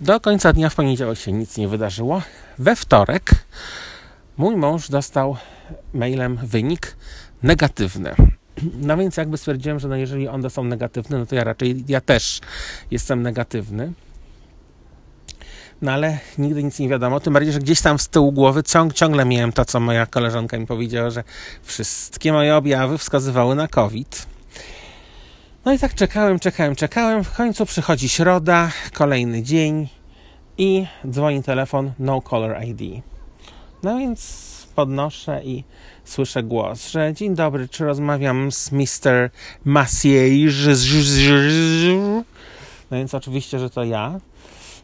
Do 0.00 0.20
końca 0.20 0.52
dnia 0.52 0.68
w 0.68 0.74
poniedziałek 0.74 1.18
się 1.18 1.32
nic 1.32 1.56
nie 1.56 1.68
wydarzyło. 1.68 2.22
We 2.58 2.76
wtorek 2.76 3.30
mój 4.36 4.56
mąż 4.56 4.88
dostał 4.88 5.36
mailem 5.94 6.36
wynik 6.36 6.96
negatywny. 7.42 8.14
No 8.80 8.96
więc 8.96 9.16
jakby 9.16 9.38
stwierdziłem, 9.38 9.80
że 9.80 9.88
no 9.88 9.96
jeżeli 9.96 10.28
on 10.28 10.42
dostał 10.42 10.64
negatywny, 10.64 11.18
no 11.18 11.26
to 11.26 11.34
ja 11.34 11.44
raczej, 11.44 11.84
ja 11.88 12.00
też 12.00 12.40
jestem 12.90 13.22
negatywny. 13.22 13.92
No 15.82 15.92
ale 15.92 16.18
nigdy 16.38 16.62
nic 16.62 16.78
nie 16.78 16.88
wiadomo. 16.88 17.20
Tym 17.20 17.32
bardziej, 17.32 17.52
że 17.52 17.58
gdzieś 17.58 17.80
tam 17.80 17.98
z 17.98 18.08
tyłu 18.08 18.32
głowy 18.32 18.62
ciąg, 18.62 18.92
ciągle 18.92 19.24
miałem 19.24 19.52
to, 19.52 19.64
co 19.64 19.80
moja 19.80 20.06
koleżanka 20.06 20.58
mi 20.58 20.66
powiedziała, 20.66 21.10
że 21.10 21.24
wszystkie 21.62 22.32
moje 22.32 22.56
objawy 22.56 22.98
wskazywały 22.98 23.54
na 23.54 23.68
COVID. 23.68 24.26
No 25.64 25.72
i 25.72 25.78
tak 25.78 25.94
czekałem, 25.94 26.38
czekałem, 26.38 26.76
czekałem. 26.76 27.24
W 27.24 27.32
końcu 27.32 27.66
przychodzi 27.66 28.08
środa, 28.08 28.70
kolejny 28.94 29.42
dzień 29.42 29.88
i 30.58 30.86
dzwoni 31.10 31.42
telefon 31.42 31.92
no 31.98 32.22
caller 32.22 32.64
ID. 32.64 33.02
No 33.82 33.98
więc 33.98 34.50
podnoszę 34.74 35.40
i 35.44 35.64
słyszę 36.04 36.42
głos, 36.42 36.88
że 36.88 37.14
dzień 37.14 37.34
dobry, 37.34 37.68
czy 37.68 37.84
rozmawiam 37.84 38.52
z 38.52 38.72
Mr. 38.72 39.30
Massier? 39.64 40.30
No 42.90 42.96
więc 42.96 43.14
oczywiście, 43.14 43.58
że 43.58 43.70
to 43.70 43.84
ja. 43.84 44.20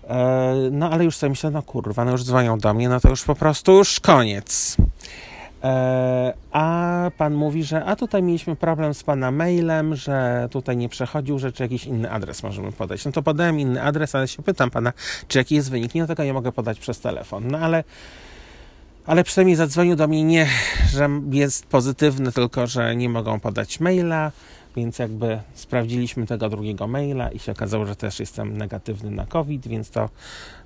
E, 0.08 0.54
no 0.70 0.90
ale 0.90 1.04
już 1.04 1.16
sobie 1.16 1.30
myślę, 1.30 1.50
no 1.50 1.62
kurwa, 1.62 2.04
no 2.04 2.12
już 2.12 2.24
dzwonią 2.24 2.58
do 2.58 2.74
mnie, 2.74 2.88
no 2.88 3.00
to 3.00 3.08
już 3.08 3.24
po 3.24 3.34
prostu 3.34 3.72
już 3.72 4.00
koniec. 4.00 4.76
E, 5.64 6.34
a 6.52 7.10
pan 7.18 7.34
mówi, 7.34 7.64
że 7.64 7.84
a 7.84 7.96
tutaj 7.96 8.22
mieliśmy 8.22 8.56
problem 8.56 8.94
z 8.94 9.02
pana 9.02 9.30
mailem, 9.30 9.96
że 9.96 10.48
tutaj 10.50 10.76
nie 10.76 10.88
przechodził, 10.88 11.38
że 11.38 11.52
czy 11.52 11.62
jakiś 11.62 11.84
inny 11.84 12.10
adres 12.10 12.42
możemy 12.42 12.72
podać. 12.72 13.04
No 13.04 13.12
to 13.12 13.22
podałem 13.22 13.60
inny 13.60 13.82
adres, 13.82 14.14
ale 14.14 14.28
się 14.28 14.42
pytam 14.42 14.70
pana, 14.70 14.92
czy 15.28 15.38
jaki 15.38 15.54
jest 15.54 15.70
wynik. 15.70 15.94
Nie, 15.94 16.06
tego 16.06 16.24
nie 16.24 16.32
mogę 16.32 16.52
podać 16.52 16.78
przez 16.78 17.00
telefon. 17.00 17.48
No 17.50 17.58
ale 17.58 17.84
ale 19.06 19.24
przynajmniej 19.24 19.56
zadzwonił 19.56 19.96
do 19.96 20.08
mnie 20.08 20.24
nie, 20.24 20.48
że 20.90 21.08
jest 21.30 21.66
pozytywny, 21.66 22.32
tylko 22.32 22.66
że 22.66 22.96
nie 22.96 23.08
mogą 23.08 23.40
podać 23.40 23.80
maila, 23.80 24.32
więc 24.76 24.98
jakby 24.98 25.40
sprawdziliśmy 25.54 26.26
tego 26.26 26.48
drugiego 26.48 26.86
maila 26.86 27.30
i 27.30 27.38
się 27.38 27.52
okazało, 27.52 27.86
że 27.86 27.96
też 27.96 28.20
jestem 28.20 28.58
negatywny 28.58 29.10
na 29.10 29.26
COVID, 29.26 29.68
więc 29.68 29.90
to 29.90 30.10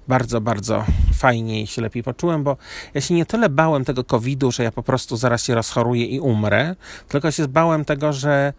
bardzo, 0.09 0.41
bardzo 0.41 0.85
fajnie 1.15 1.63
i 1.63 1.67
się 1.67 1.83
lepiej 1.83 2.03
poczułem, 2.03 2.45
bo 2.45 2.57
ja 2.95 3.01
się 3.01 3.15
nie 3.15 3.27
tyle 3.27 3.49
bałem 3.49 3.85
tego 3.85 4.05
COVID-u, 4.05 4.53
że 4.53 4.63
ja 4.63 4.73
po 4.73 4.83
prostu 4.83 5.17
zaraz 5.17 5.45
się 5.45 5.55
rozchoruję 5.55 6.07
i 6.07 6.21
umrę, 6.21 6.77
tylko 7.09 7.31
się 7.31 7.49
bałem 7.49 7.85
tego, 7.85 8.13
że 8.13 8.53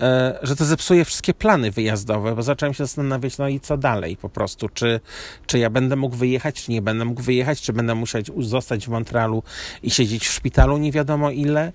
E, 0.00 0.38
że 0.42 0.56
to 0.56 0.64
zepsuje 0.64 1.04
wszystkie 1.04 1.34
plany 1.34 1.70
wyjazdowe, 1.70 2.34
bo 2.34 2.42
zacząłem 2.42 2.74
się 2.74 2.84
zastanawiać, 2.84 3.38
no 3.38 3.48
i 3.48 3.60
co 3.60 3.76
dalej 3.76 4.16
po 4.16 4.28
prostu, 4.28 4.68
czy, 4.68 5.00
czy 5.46 5.58
ja 5.58 5.70
będę 5.70 5.96
mógł 5.96 6.16
wyjechać, 6.16 6.64
czy 6.64 6.72
nie 6.72 6.82
będę 6.82 7.04
mógł 7.04 7.22
wyjechać, 7.22 7.62
czy 7.62 7.72
będę 7.72 7.94
musiał 7.94 8.22
zostać 8.38 8.86
w 8.86 8.88
Montrealu 8.88 9.42
i 9.82 9.90
siedzieć 9.90 10.28
w 10.28 10.32
szpitalu 10.32 10.78
nie 10.78 10.92
wiadomo 10.92 11.30
ile, 11.30 11.72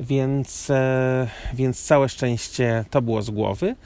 więc, 0.00 0.70
e, 0.70 1.28
więc 1.54 1.82
całe 1.84 2.08
szczęście 2.08 2.84
to 2.90 3.02
było 3.02 3.22
z 3.22 3.30
głowy. 3.30 3.76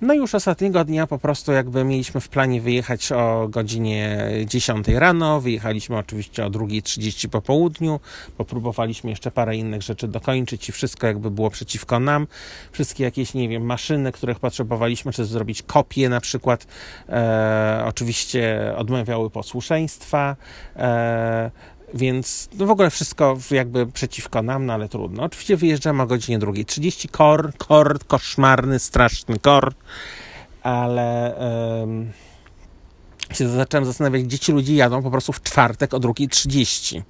No 0.00 0.14
i 0.14 0.16
już 0.16 0.34
ostatniego 0.34 0.84
dnia 0.84 1.06
po 1.06 1.18
prostu 1.18 1.52
jakby 1.52 1.84
mieliśmy 1.84 2.20
w 2.20 2.28
planie 2.28 2.60
wyjechać 2.60 3.12
o 3.12 3.48
godzinie 3.48 4.28
10 4.46 4.88
rano, 4.88 5.40
wyjechaliśmy 5.40 5.96
oczywiście 5.96 6.46
o 6.46 6.50
2.30 6.50 7.28
po 7.28 7.42
południu, 7.42 8.00
popróbowaliśmy 8.36 9.10
jeszcze 9.10 9.30
parę 9.30 9.56
innych 9.56 9.82
rzeczy 9.82 10.08
dokończyć 10.08 10.68
i 10.68 10.72
wszystko 10.72 11.06
jakby 11.06 11.30
było 11.30 11.50
przeciwko 11.50 12.00
nam. 12.00 12.26
Wszystkie 12.72 13.04
jakieś, 13.04 13.34
nie 13.34 13.48
wiem, 13.48 13.62
maszyny, 13.62 14.12
których 14.12 14.40
potrzebowaliśmy, 14.40 15.12
czy 15.12 15.24
zrobić 15.24 15.62
kopie 15.62 16.08
na 16.08 16.20
przykład, 16.20 16.66
e, 17.08 17.82
oczywiście 17.86 18.74
odmawiały 18.76 19.30
posłuszeństwa. 19.30 20.36
E, 20.76 21.50
więc 21.94 22.48
no 22.58 22.66
w 22.66 22.70
ogóle 22.70 22.90
wszystko 22.90 23.38
jakby 23.50 23.86
przeciwko 23.86 24.42
nam, 24.42 24.66
no 24.66 24.72
ale 24.72 24.88
trudno. 24.88 25.22
Oczywiście 25.22 25.56
wyjeżdżamy 25.56 26.02
o 26.02 26.06
godzinie 26.06 26.38
drugiej. 26.38 26.64
30 26.64 27.08
kor, 27.08 27.52
kor, 27.58 27.98
koszmarny, 28.06 28.78
straszny 28.78 29.38
kor, 29.38 29.74
ale 30.62 31.34
um, 31.80 32.12
się 33.32 33.48
zacząłem 33.48 33.84
zastanawiać, 33.84 34.22
gdzie 34.22 34.38
ci 34.38 34.52
ludzie 34.52 34.74
jadą 34.74 35.02
po 35.02 35.10
prostu 35.10 35.32
w 35.32 35.42
czwartek 35.42 35.94
o 35.94 35.98
drugiej 35.98 36.28
30. 36.28 37.02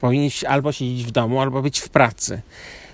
Powinni 0.00 0.30
albo 0.48 0.72
siedzieć 0.72 1.04
w 1.04 1.10
domu, 1.10 1.40
albo 1.40 1.62
być 1.62 1.80
w 1.80 1.88
pracy. 1.88 2.42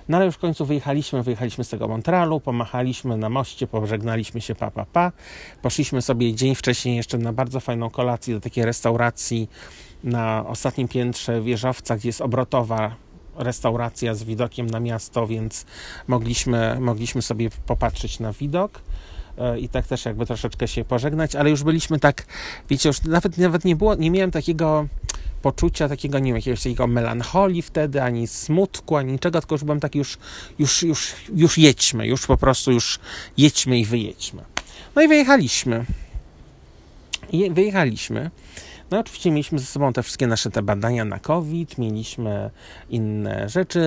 No 0.08 0.16
ale 0.16 0.26
już 0.26 0.34
w 0.34 0.38
końcu 0.38 0.66
wyjechaliśmy, 0.66 1.22
wyjechaliśmy 1.22 1.64
z 1.64 1.68
tego 1.68 1.88
Montrealu, 1.88 2.40
pomachaliśmy 2.40 3.16
na 3.16 3.28
moście, 3.28 3.66
pożegnaliśmy 3.66 4.40
się 4.40 4.54
pa, 4.54 4.70
pa, 4.70 4.84
pa. 4.84 5.12
Poszliśmy 5.62 6.02
sobie 6.02 6.34
dzień 6.34 6.54
wcześniej 6.54 6.96
jeszcze 6.96 7.18
na 7.18 7.32
bardzo 7.32 7.60
fajną 7.60 7.90
kolację 7.90 8.34
do 8.34 8.40
takiej 8.40 8.64
restauracji 8.64 9.48
na 10.04 10.44
ostatnim 10.46 10.88
piętrze 10.88 11.42
wieżowca, 11.42 11.96
gdzie 11.96 12.08
jest 12.08 12.20
obrotowa 12.20 12.94
restauracja 13.36 14.14
z 14.14 14.24
widokiem 14.24 14.66
na 14.66 14.80
miasto, 14.80 15.26
więc 15.26 15.66
mogliśmy, 16.08 16.80
mogliśmy 16.80 17.22
sobie 17.22 17.50
popatrzeć 17.66 18.20
na 18.20 18.32
widok 18.32 18.82
e, 19.38 19.58
i 19.58 19.68
tak 19.68 19.86
też 19.86 20.04
jakby 20.04 20.26
troszeczkę 20.26 20.68
się 20.68 20.84
pożegnać, 20.84 21.36
ale 21.36 21.50
już 21.50 21.62
byliśmy 21.62 21.98
tak, 21.98 22.26
wiecie, 22.70 22.88
już 22.88 23.02
nawet, 23.02 23.38
nawet 23.38 23.64
nie 23.64 23.76
było, 23.76 23.94
nie 23.94 24.10
miałem 24.10 24.30
takiego 24.30 24.86
poczucia 25.42 25.88
takiego, 25.88 26.18
nie 26.18 26.26
wiem, 26.26 26.36
jakiegoś 26.36 26.62
takiego 26.62 26.86
melancholii 26.86 27.62
wtedy, 27.62 28.02
ani 28.02 28.26
smutku, 28.26 28.96
ani 28.96 29.12
niczego, 29.12 29.40
tylko 29.40 29.54
już 29.54 29.64
byłem 29.64 29.80
taki 29.80 29.98
już, 29.98 30.18
już, 30.58 30.82
już, 30.82 31.14
już 31.34 31.58
jedźmy, 31.58 32.06
już 32.06 32.26
po 32.26 32.36
prostu 32.36 32.72
już 32.72 33.00
jedźmy 33.36 33.78
i 33.78 33.84
wyjedźmy. 33.84 34.42
No 34.96 35.02
i 35.02 35.08
wyjechaliśmy. 35.08 35.84
I 37.32 37.50
wyjechaliśmy. 37.50 38.30
No 38.90 38.98
oczywiście 38.98 39.30
mieliśmy 39.30 39.58
ze 39.58 39.64
sobą 39.64 39.92
te 39.92 40.02
wszystkie 40.02 40.26
nasze 40.26 40.50
te 40.50 40.62
badania 40.62 41.04
na 41.04 41.18
COVID, 41.18 41.78
mieliśmy 41.78 42.50
inne 42.88 43.48
rzeczy. 43.48 43.80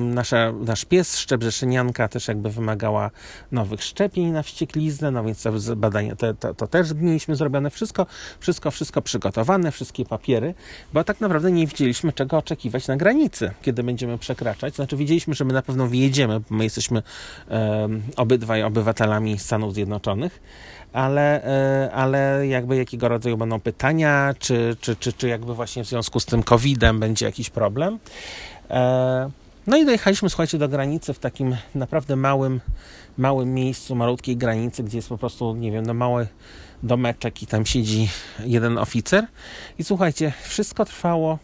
Nasza, 0.00 0.52
nasz 0.52 0.84
pies, 0.84 1.18
szczebrzeszynianka 1.18 2.08
też 2.08 2.28
jakby 2.28 2.50
wymagała 2.50 3.10
nowych 3.52 3.82
szczepień 3.82 4.30
na 4.30 4.42
wściekliznę, 4.42 5.10
no 5.10 5.24
więc 5.24 5.42
te 5.42 5.76
badania 5.76 6.16
to, 6.16 6.34
to, 6.34 6.54
to 6.54 6.66
też 6.66 6.94
mieliśmy 6.94 7.36
zrobione. 7.36 7.70
Wszystko, 7.70 8.06
wszystko, 8.40 8.70
wszystko 8.70 9.02
przygotowane, 9.02 9.70
wszystkie 9.72 10.04
papiery, 10.04 10.54
bo 10.92 11.04
tak 11.04 11.20
naprawdę 11.20 11.52
nie 11.52 11.66
wiedzieliśmy 11.66 12.12
czego 12.12 12.36
oczekiwać 12.36 12.88
na 12.88 12.96
granicy, 12.96 13.50
kiedy 13.62 13.82
będziemy 13.82 14.18
przekraczać. 14.18 14.74
Znaczy 14.74 14.96
wiedzieliśmy, 14.96 15.34
że 15.34 15.44
my 15.44 15.52
na 15.52 15.62
pewno 15.62 15.86
wyjedziemy, 15.86 16.40
bo 16.40 16.56
my 16.56 16.64
jesteśmy 16.64 17.02
um, 17.48 18.02
obydwaj 18.16 18.62
obywatelami 18.62 19.38
Stanów 19.38 19.74
Zjednoczonych, 19.74 20.40
ale, 20.94 21.44
e, 21.44 21.92
ale 21.92 22.46
jakby 22.46 22.76
jakiego 22.76 23.08
rodzaju 23.08 23.36
będą 23.36 23.60
pytania, 23.60 24.34
czy, 24.38 24.76
czy, 24.80 24.96
czy, 24.96 25.12
czy 25.12 25.28
jakby 25.28 25.54
właśnie 25.54 25.84
w 25.84 25.86
związku 25.86 26.20
z 26.20 26.26
tym 26.26 26.42
COVID-em 26.42 27.00
będzie 27.00 27.26
jakiś 27.26 27.50
problem. 27.50 27.98
E, 28.70 29.30
no 29.66 29.76
i 29.76 29.84
dojechaliśmy, 29.84 30.30
słuchajcie, 30.30 30.58
do 30.58 30.68
granicy 30.68 31.14
w 31.14 31.18
takim 31.18 31.56
naprawdę 31.74 32.16
małym, 32.16 32.60
małym 33.18 33.54
miejscu, 33.54 33.94
malutkiej 33.94 34.36
granicy, 34.36 34.82
gdzie 34.82 34.98
jest 34.98 35.08
po 35.08 35.18
prostu, 35.18 35.56
nie 35.56 35.72
wiem, 35.72 35.86
no 35.86 35.94
mały 35.94 36.26
domeczek 36.82 37.42
i 37.42 37.46
tam 37.46 37.66
siedzi 37.66 38.08
jeden 38.44 38.78
oficer. 38.78 39.26
I 39.78 39.84
słuchajcie, 39.84 40.32
wszystko 40.42 40.84
trwało 40.84 41.38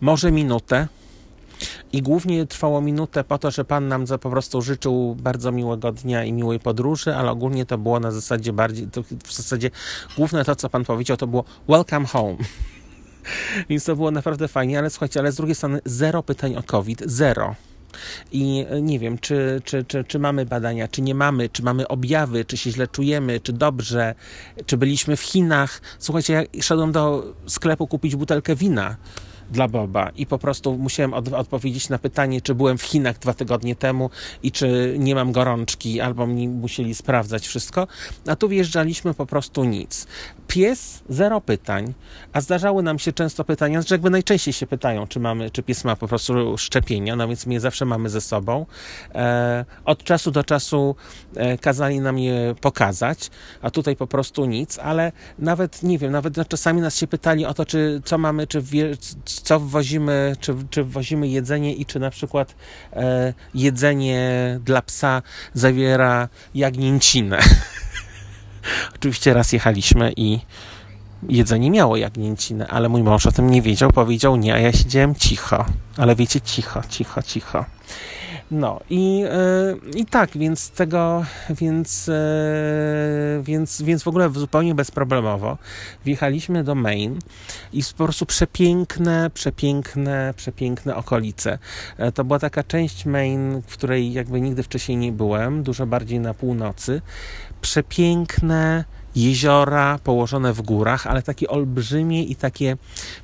może 0.00 0.32
minutę, 0.32 0.88
i 1.94 2.02
głównie 2.02 2.46
trwało 2.46 2.80
minutę 2.80 3.24
po 3.24 3.38
to, 3.38 3.50
że 3.50 3.64
Pan 3.64 3.88
nam 3.88 4.06
za 4.06 4.18
po 4.18 4.30
prostu 4.30 4.62
życzył 4.62 5.14
bardzo 5.14 5.52
miłego 5.52 5.92
dnia 5.92 6.24
i 6.24 6.32
miłej 6.32 6.60
podróży, 6.60 7.14
ale 7.14 7.30
ogólnie 7.30 7.66
to 7.66 7.78
było 7.78 8.00
na 8.00 8.10
zasadzie 8.10 8.52
bardziej, 8.52 8.88
w 9.24 9.32
zasadzie 9.32 9.70
główne 10.16 10.44
to, 10.44 10.56
co 10.56 10.70
Pan 10.70 10.84
powiedział, 10.84 11.16
to 11.16 11.26
było 11.26 11.44
welcome 11.68 12.06
home. 12.06 12.36
Więc 13.68 13.84
to 13.84 13.96
było 13.96 14.10
naprawdę 14.10 14.48
fajnie, 14.48 14.78
ale 14.78 14.90
słuchajcie, 14.90 15.20
ale 15.20 15.32
z 15.32 15.36
drugiej 15.36 15.54
strony 15.54 15.80
zero 15.84 16.22
pytań 16.22 16.56
o 16.56 16.62
COVID, 16.62 17.02
zero. 17.06 17.54
I 18.32 18.66
nie 18.82 18.98
wiem, 18.98 19.18
czy, 19.18 19.62
czy, 19.64 19.84
czy, 19.84 20.04
czy 20.04 20.18
mamy 20.18 20.46
badania, 20.46 20.88
czy 20.88 21.02
nie 21.02 21.14
mamy, 21.14 21.48
czy 21.48 21.62
mamy 21.62 21.88
objawy, 21.88 22.44
czy 22.44 22.56
się 22.56 22.70
źle 22.70 22.88
czujemy, 22.88 23.40
czy 23.40 23.52
dobrze, 23.52 24.14
czy 24.66 24.76
byliśmy 24.76 25.16
w 25.16 25.22
Chinach. 25.22 25.80
Słuchajcie, 25.98 26.32
ja 26.32 26.62
szedłem 26.62 26.92
do 26.92 27.34
sklepu 27.46 27.86
kupić 27.86 28.16
butelkę 28.16 28.56
wina 28.56 28.96
dla 29.54 29.68
Boba 29.68 30.10
i 30.16 30.26
po 30.26 30.38
prostu 30.38 30.78
musiałem 30.78 31.14
od, 31.14 31.32
odpowiedzieć 31.32 31.88
na 31.88 31.98
pytanie, 31.98 32.40
czy 32.40 32.54
byłem 32.54 32.78
w 32.78 32.82
Chinach 32.82 33.18
dwa 33.18 33.34
tygodnie 33.34 33.76
temu 33.76 34.10
i 34.42 34.52
czy 34.52 34.96
nie 34.98 35.14
mam 35.14 35.32
gorączki, 35.32 36.00
albo 36.00 36.26
mi 36.26 36.48
musieli 36.48 36.94
sprawdzać 36.94 37.46
wszystko, 37.46 37.86
a 38.26 38.36
tu 38.36 38.48
wjeżdżaliśmy 38.48 39.14
po 39.14 39.26
prostu 39.26 39.64
nic. 39.64 40.06
Pies, 40.48 41.02
zero 41.08 41.40
pytań, 41.40 41.94
a 42.32 42.40
zdarzały 42.40 42.82
nam 42.82 42.98
się 42.98 43.12
często 43.12 43.44
pytania, 43.44 43.82
że 43.82 43.94
jakby 43.94 44.10
najczęściej 44.10 44.54
się 44.54 44.66
pytają, 44.66 45.06
czy 45.06 45.20
mamy, 45.20 45.50
czy 45.50 45.62
pies 45.62 45.84
ma 45.84 45.96
po 45.96 46.08
prostu 46.08 46.58
szczepienia, 46.58 47.16
no 47.16 47.28
więc 47.28 47.46
my 47.46 47.54
je 47.54 47.60
zawsze 47.60 47.84
mamy 47.84 48.08
ze 48.08 48.20
sobą. 48.20 48.66
E, 49.14 49.64
od 49.84 50.04
czasu 50.04 50.30
do 50.30 50.44
czasu 50.44 50.96
e, 51.36 51.58
kazali 51.58 52.00
nam 52.00 52.18
je 52.18 52.54
pokazać, 52.60 53.30
a 53.62 53.70
tutaj 53.70 53.96
po 53.96 54.06
prostu 54.06 54.44
nic, 54.46 54.78
ale 54.78 55.12
nawet, 55.38 55.82
nie 55.82 55.98
wiem, 55.98 56.12
nawet 56.12 56.48
czasami 56.48 56.80
nas 56.80 56.96
się 56.96 57.06
pytali 57.06 57.46
o 57.46 57.54
to, 57.54 57.66
czy 57.66 58.02
co 58.04 58.18
mamy, 58.18 58.46
czy 58.46 58.60
wie, 58.60 58.96
co 59.44 59.60
wwozimy, 59.60 60.36
czy, 60.40 60.54
czy 60.70 60.84
wwozimy 60.84 61.28
jedzenie 61.28 61.74
i 61.74 61.86
czy 61.86 62.00
na 62.00 62.10
przykład 62.10 62.54
e, 62.92 63.34
jedzenie 63.54 64.20
dla 64.64 64.82
psa 64.82 65.22
zawiera 65.54 66.28
jagnięcinę. 66.54 67.38
Oczywiście 68.96 69.34
raz 69.34 69.52
jechaliśmy 69.52 70.12
i 70.16 70.38
jedzenie 71.28 71.70
miało 71.70 71.96
jagnięcinę, 71.96 72.66
ale 72.66 72.88
mój 72.88 73.02
mąż 73.02 73.26
o 73.26 73.32
tym 73.32 73.50
nie 73.50 73.62
wiedział, 73.62 73.90
powiedział 73.90 74.36
nie, 74.36 74.54
a 74.54 74.58
ja 74.58 74.72
siedziałem 74.72 75.14
cicho. 75.14 75.64
Ale 75.96 76.16
wiecie, 76.16 76.40
cicho, 76.40 76.82
cicho, 76.88 77.22
cicho. 77.22 77.64
No 78.50 78.80
i, 78.90 79.18
yy, 79.18 80.00
i 80.00 80.06
tak, 80.06 80.30
więc 80.38 80.70
tego, 80.70 81.24
więc, 81.50 82.06
yy, 82.06 82.14
więc, 83.42 83.82
więc 83.82 84.02
w 84.02 84.08
ogóle 84.08 84.30
zupełnie 84.30 84.74
bezproblemowo 84.74 85.58
wjechaliśmy 86.04 86.64
do 86.64 86.74
Maine 86.74 87.18
i 87.72 87.82
po 87.98 88.04
prostu 88.04 88.26
przepiękne, 88.26 89.30
przepiękne, 89.34 90.34
przepiękne 90.36 90.96
okolice. 90.96 91.58
Yy, 91.98 92.12
to 92.12 92.24
była 92.24 92.38
taka 92.38 92.62
część 92.62 93.06
Maine, 93.06 93.62
w 93.66 93.72
której 93.72 94.12
jakby 94.12 94.40
nigdy 94.40 94.62
wcześniej 94.62 94.98
nie 94.98 95.12
byłem, 95.12 95.62
dużo 95.62 95.86
bardziej 95.86 96.20
na 96.20 96.34
północy. 96.34 97.02
Przepiękne, 97.60 98.84
jeziora 99.16 99.98
położone 100.04 100.52
w 100.52 100.62
górach, 100.62 101.06
ale 101.06 101.22
takie 101.22 101.48
olbrzymie 101.48 102.24
i 102.24 102.36
takie, 102.36 102.76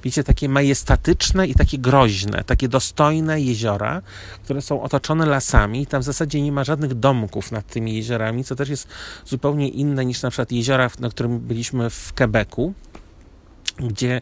wiecie, 0.05 0.25
takie 0.25 0.49
majestatyczne 0.49 1.47
i 1.47 1.55
takie 1.55 1.79
groźne, 1.79 2.45
takie 2.45 2.69
dostojne 2.69 3.41
jeziora, 3.41 4.03
które 4.45 4.63
są 4.63 4.83
otoczone 4.83 5.27
lasami. 5.27 5.87
Tam 5.87 6.03
w 6.03 6.05
zasadzie 6.05 6.43
nie 6.43 6.53
ma 6.53 6.65
żadnych 6.65 6.95
domków 6.95 7.53
nad 7.53 7.67
tymi 7.67 7.97
jeziorami, 7.97 8.45
co 8.45 8.57
też 8.57 8.69
jest 8.69 8.89
zupełnie 9.27 9.69
inne 9.69 10.05
niż 10.05 10.23
na 10.23 10.31
przykład 10.31 10.53
jeziora, 10.53 10.91
na 11.01 11.11
którym 11.11 11.39
byliśmy 11.39 11.91
w 11.91 12.13
Quebecu 12.15 12.75
gdzie, 13.89 14.21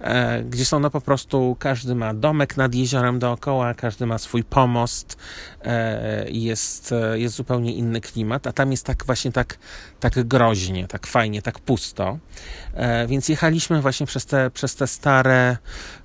e, 0.00 0.42
gdzie 0.42 0.64
są 0.64 0.80
no 0.80 0.90
po 0.90 1.00
prostu, 1.00 1.56
każdy 1.58 1.94
ma 1.94 2.14
domek 2.14 2.56
nad 2.56 2.74
jeziorem 2.74 3.18
dookoła, 3.18 3.74
każdy 3.74 4.06
ma 4.06 4.18
swój 4.18 4.44
pomost 4.44 5.16
e, 5.64 6.30
jest, 6.30 6.92
e, 6.92 7.18
jest 7.18 7.34
zupełnie 7.34 7.74
inny 7.74 8.00
klimat, 8.00 8.46
a 8.46 8.52
tam 8.52 8.70
jest 8.70 8.86
tak 8.86 9.04
właśnie 9.06 9.32
tak, 9.32 9.58
tak 10.00 10.28
groźnie, 10.28 10.86
tak 10.86 11.06
fajnie, 11.06 11.42
tak 11.42 11.58
pusto. 11.58 12.18
E, 12.74 13.06
więc 13.06 13.28
jechaliśmy 13.28 13.80
właśnie 13.80 14.06
przez 14.06 14.26
te, 14.26 14.50
przez 14.50 14.74
te 14.74 14.86
stare, 14.86 15.56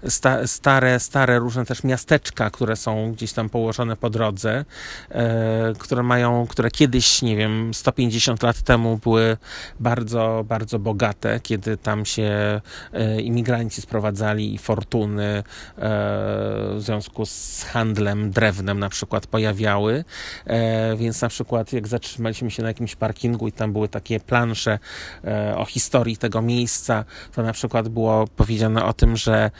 sta, 0.08 0.48
stare, 0.48 1.00
stare 1.00 1.40
różne 1.40 1.66
też 1.66 1.84
miasteczka, 1.84 2.50
które 2.50 2.76
są 2.76 3.12
gdzieś 3.12 3.34
tam 3.34 3.50
położone 3.50 3.96
po 3.96 4.10
drodze, 4.10 4.66
e, 5.10 5.74
które 5.80 6.04
mają, 6.04 6.48
które 6.48 6.72
kiedyś, 6.72 7.22
nie 7.22 7.38
wiem, 7.38 7.74
150 7.74 8.44
lat 8.44 8.62
temu 8.62 8.98
były 8.98 9.38
bardzo, 9.80 10.44
bardzo 10.48 10.80
bogate, 10.80 11.40
kiedy 11.40 11.78
tam 11.78 12.06
się 12.06 12.62
imigranci 13.24 13.82
sprowadzali 13.82 14.58
fortuny 14.58 15.44
w 15.78 16.78
związku 16.78 17.26
z 17.26 17.64
handlem 17.64 18.32
drewnem 18.32 18.80
na 18.80 18.90
przykład 18.90 19.28
pojawiały, 19.28 20.04
więc 20.98 21.22
na 21.22 21.30
przykład 21.30 21.74
jak 21.74 21.88
zatrzymaliśmy 21.88 22.52
się 22.52 22.64
na 22.64 22.68
jakimś 22.68 22.96
parkingu 22.96 23.48
i 23.48 23.52
tam 23.52 23.74
były 23.74 23.90
takie 23.90 24.20
plansze 24.20 24.80
o 25.56 25.66
historii 25.66 26.18
tego 26.18 26.42
miejsca, 26.42 27.06
to 27.36 27.44
na 27.44 27.54
przykład 27.54 27.90
było 27.90 28.28
powiedziane 28.28 28.86
o 28.86 28.94
tym, 28.94 29.18
że 29.18 29.52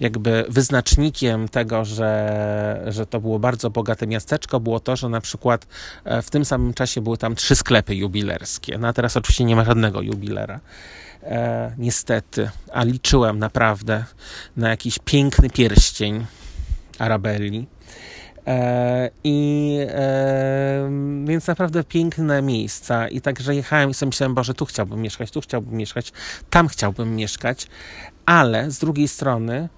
jakby 0.00 0.44
wyznacznikiem 0.48 1.48
tego, 1.48 1.84
że, 1.84 2.84
że 2.86 3.06
to 3.06 3.20
było 3.20 3.38
bardzo 3.38 3.70
bogate 3.70 4.06
miasteczko, 4.06 4.60
było 4.60 4.80
to, 4.80 4.96
że 4.96 5.08
na 5.08 5.20
przykład 5.20 5.66
e, 6.04 6.22
w 6.22 6.30
tym 6.30 6.44
samym 6.44 6.74
czasie 6.74 7.00
były 7.00 7.18
tam 7.18 7.34
trzy 7.34 7.56
sklepy 7.56 7.94
jubilerskie. 7.94 8.78
No 8.78 8.88
a 8.88 8.92
teraz 8.92 9.16
oczywiście 9.16 9.44
nie 9.44 9.56
ma 9.56 9.64
żadnego 9.64 10.02
jubilera. 10.02 10.60
E, 11.22 11.72
niestety, 11.78 12.50
a 12.72 12.84
liczyłem 12.84 13.38
naprawdę 13.38 14.04
na 14.56 14.68
jakiś 14.68 14.98
piękny 15.04 15.50
pierścień 15.50 16.26
Arabelli. 16.98 17.66
E, 18.46 19.10
I 19.24 19.78
e, 19.88 20.90
więc 21.24 21.46
naprawdę 21.46 21.84
piękne 21.84 22.42
miejsca. 22.42 23.08
I 23.08 23.20
także 23.20 23.54
jechałem 23.54 23.90
i 23.90 23.94
sobie 23.94 24.08
myślałem, 24.08 24.34
Boże, 24.34 24.54
tu 24.54 24.66
chciałbym 24.66 25.02
mieszkać, 25.02 25.30
tu 25.30 25.40
chciałbym 25.40 25.74
mieszkać, 25.74 26.12
tam 26.50 26.68
chciałbym 26.68 27.16
mieszkać, 27.16 27.66
ale 28.26 28.70
z 28.70 28.78
drugiej 28.78 29.08
strony 29.08 29.68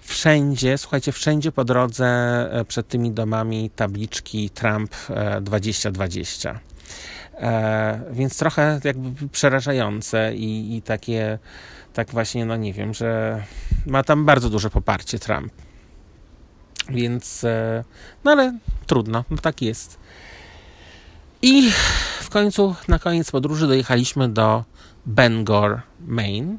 wszędzie, 0.00 0.78
słuchajcie, 0.78 1.12
wszędzie 1.12 1.52
po 1.52 1.64
drodze 1.64 2.06
e, 2.52 2.64
przed 2.64 2.88
tymi 2.88 3.10
domami 3.10 3.70
tabliczki 3.70 4.50
Trump 4.50 4.94
2020. 5.40 6.60
E, 7.40 8.00
więc 8.10 8.38
trochę 8.38 8.80
jakby 8.84 9.28
przerażające 9.28 10.34
i, 10.34 10.76
i 10.76 10.82
takie, 10.82 11.38
tak 11.92 12.10
właśnie, 12.10 12.44
no 12.44 12.56
nie 12.56 12.72
wiem, 12.72 12.94
że 12.94 13.42
ma 13.86 14.02
tam 14.02 14.24
bardzo 14.24 14.50
duże 14.50 14.70
poparcie 14.70 15.18
Trump. 15.18 15.52
Więc, 16.88 17.44
e, 17.44 17.84
no 18.24 18.30
ale 18.30 18.58
trudno, 18.86 19.24
no 19.30 19.36
tak 19.36 19.62
jest. 19.62 19.98
I 21.42 21.70
w 22.20 22.30
końcu, 22.30 22.74
na 22.88 22.98
koniec 22.98 23.30
podróży 23.30 23.66
dojechaliśmy 23.66 24.28
do 24.28 24.64
Bangor, 25.06 25.80
Maine. 26.06 26.56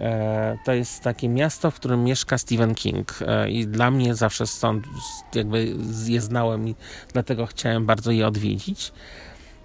E, 0.00 0.58
to 0.64 0.72
jest 0.72 1.02
takie 1.02 1.28
miasto, 1.28 1.70
w 1.70 1.74
którym 1.74 2.04
mieszka 2.04 2.38
Stephen 2.38 2.74
King 2.74 3.18
e, 3.26 3.50
i 3.50 3.66
dla 3.66 3.90
mnie 3.90 4.14
zawsze 4.14 4.46
stąd 4.46 4.86
jakby 5.34 5.74
je 6.06 6.20
znałem 6.20 6.68
i 6.68 6.74
dlatego 7.12 7.46
chciałem 7.46 7.86
bardzo 7.86 8.10
je 8.10 8.26
odwiedzić. 8.26 8.92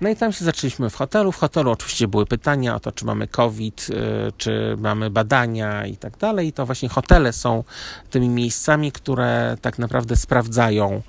No 0.04 0.10
i 0.10 0.16
tam 0.16 0.34
się 0.34 0.46
zaczęliśmy 0.46 0.89
w 0.89 0.96
hotelu. 0.96 1.32
W 1.32 1.38
hotelu 1.38 1.72
oczywiście 1.72 2.08
były 2.08 2.26
pytania 2.26 2.76
o 2.76 2.80
to, 2.80 2.92
czy 2.92 3.06
mamy 3.06 3.28
COVID, 3.28 3.88
y, 3.89 4.32
czy 4.38 4.76
mamy 4.80 5.10
badania 5.10 5.86
i 5.86 5.98
tak 5.98 6.18
dalej. 6.18 6.48
I 6.48 6.54
to 6.54 6.66
właśnie 6.66 6.89
hotele 6.89 7.34
są 7.34 7.63
tymi 8.10 8.30
miejscami, 8.30 8.92
które 8.92 9.58
tak 9.62 9.80
naprawdę 9.80 10.16
sprawdzają, 10.16 11.02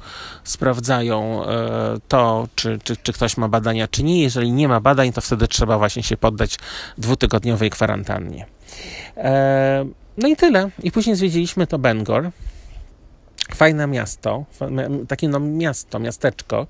sprawdzają 0.44 1.44
y, 1.44 1.46
to, 2.09 2.48
czy, 2.54 2.78
czy, 2.85 2.96
czy 2.96 3.12
ktoś 3.12 3.37
ma 3.37 3.48
badania, 3.48 3.88
czy 3.88 4.02
nie. 4.02 4.22
Jeżeli 4.22 4.52
nie 4.52 4.68
ma 4.68 4.80
badań, 4.80 5.12
to 5.12 5.20
wtedy 5.20 5.48
trzeba 5.48 5.78
właśnie 5.78 6.02
się 6.02 6.16
poddać 6.16 6.59
dwutygodniowej 6.98 7.70
kwarantannie. 7.70 8.46
E, 9.16 9.85
no 10.18 10.28
i 10.28 10.37
tyle. 10.37 10.70
I 10.83 10.92
później 10.92 11.16
zwiedziliśmy 11.16 11.66
to 11.66 11.78
Bangor 11.78 12.30
fajne 13.52 13.87
miasto, 13.87 14.44
takie 15.09 15.28
no 15.28 15.40
miasto, 15.40 15.98
miasteczko. 15.98 16.66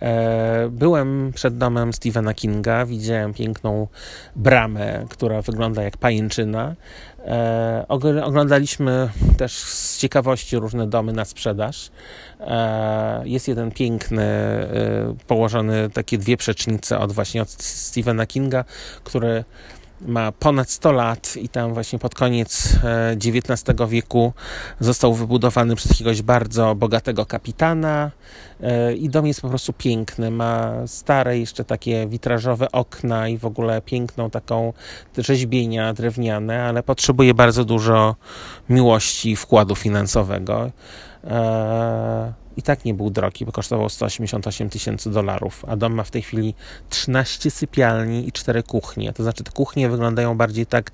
E, 0.00 0.68
byłem 0.68 1.32
przed 1.34 1.58
domem 1.58 1.92
Stephena 1.92 2.34
Kinga, 2.34 2.86
widziałem 2.86 3.34
piękną 3.34 3.86
bramę, 4.36 5.06
która 5.10 5.42
wygląda 5.42 5.82
jak 5.82 5.96
pajęczyna. 5.96 6.74
E, 7.18 7.84
oglądaliśmy 8.24 9.10
też 9.36 9.52
z 9.52 9.98
ciekawości 9.98 10.56
różne 10.56 10.86
domy 10.86 11.12
na 11.12 11.24
sprzedaż. 11.24 11.90
E, 12.40 13.22
jest 13.24 13.48
jeden 13.48 13.70
piękny, 13.70 14.26
położony 15.26 15.90
takie 15.90 16.18
dwie 16.18 16.36
przecznice 16.36 16.98
od 16.98 17.12
właśnie 17.12 17.42
od 17.42 17.50
Stephena 17.50 18.26
Kinga, 18.26 18.64
który 19.04 19.44
ma 20.06 20.32
ponad 20.32 20.70
100 20.70 20.92
lat 20.92 21.36
i 21.36 21.48
tam 21.48 21.74
właśnie 21.74 21.98
pod 21.98 22.14
koniec 22.14 22.76
XIX 23.26 23.80
e, 23.80 23.86
wieku 23.86 24.32
został 24.80 25.14
wybudowany 25.14 25.76
przez 25.76 25.90
jakiegoś 25.90 26.22
bardzo 26.22 26.74
bogatego 26.74 27.26
kapitana 27.26 28.10
e, 28.60 28.94
i 28.94 29.08
dom 29.08 29.26
jest 29.26 29.40
po 29.40 29.48
prostu 29.48 29.72
piękny, 29.72 30.30
ma 30.30 30.72
stare 30.86 31.38
jeszcze 31.38 31.64
takie 31.64 32.06
witrażowe 32.06 32.72
okna 32.72 33.28
i 33.28 33.38
w 33.38 33.44
ogóle 33.44 33.82
piękną 33.82 34.30
taką 34.30 34.72
rzeźbienia 35.18 35.92
drewniane, 35.92 36.64
ale 36.64 36.82
potrzebuje 36.82 37.34
bardzo 37.34 37.64
dużo 37.64 38.16
miłości 38.68 39.30
i 39.30 39.36
wkładu 39.36 39.74
finansowego. 39.74 40.70
I 42.60 42.62
tak 42.62 42.84
nie 42.84 42.94
był 42.94 43.10
drogi, 43.10 43.44
bo 43.44 43.52
kosztował 43.52 43.88
188 43.88 44.70
tysięcy 44.70 45.10
dolarów, 45.10 45.64
a 45.68 45.76
dom 45.76 45.94
ma 45.94 46.04
w 46.04 46.10
tej 46.10 46.22
chwili 46.22 46.54
13 46.88 47.50
sypialni 47.50 48.28
i 48.28 48.32
4 48.32 48.62
kuchnie. 48.62 49.12
To 49.12 49.22
znaczy 49.22 49.44
te 49.44 49.50
kuchnie 49.50 49.88
wyglądają 49.88 50.36
bardziej 50.36 50.66
tak, 50.66 50.90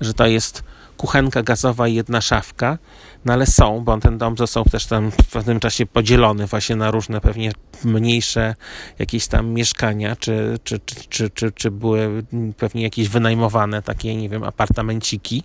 że 0.00 0.14
to 0.14 0.26
jest 0.26 0.62
kuchenka 0.96 1.42
gazowa 1.42 1.88
i 1.88 1.94
jedna 1.94 2.20
szafka, 2.20 2.78
no 3.24 3.32
ale 3.32 3.46
są, 3.46 3.80
bo 3.84 3.98
ten 3.98 4.18
dom 4.18 4.36
został 4.36 4.64
też 4.64 4.86
tam 4.86 5.10
w 5.10 5.32
pewnym 5.32 5.60
czasie 5.60 5.86
podzielony 5.86 6.46
właśnie 6.46 6.76
na 6.76 6.90
różne 6.90 7.20
pewnie 7.20 7.52
mniejsze 7.84 8.54
jakieś 8.98 9.26
tam 9.26 9.48
mieszkania, 9.48 10.16
czy, 10.16 10.58
czy, 10.64 10.78
czy, 10.78 10.94
czy, 11.08 11.30
czy, 11.30 11.52
czy 11.52 11.70
były 11.70 12.24
pewnie 12.56 12.82
jakieś 12.82 13.08
wynajmowane 13.08 13.82
takie, 13.82 14.16
nie 14.16 14.28
wiem, 14.28 14.42
apartamenciki. 14.44 15.44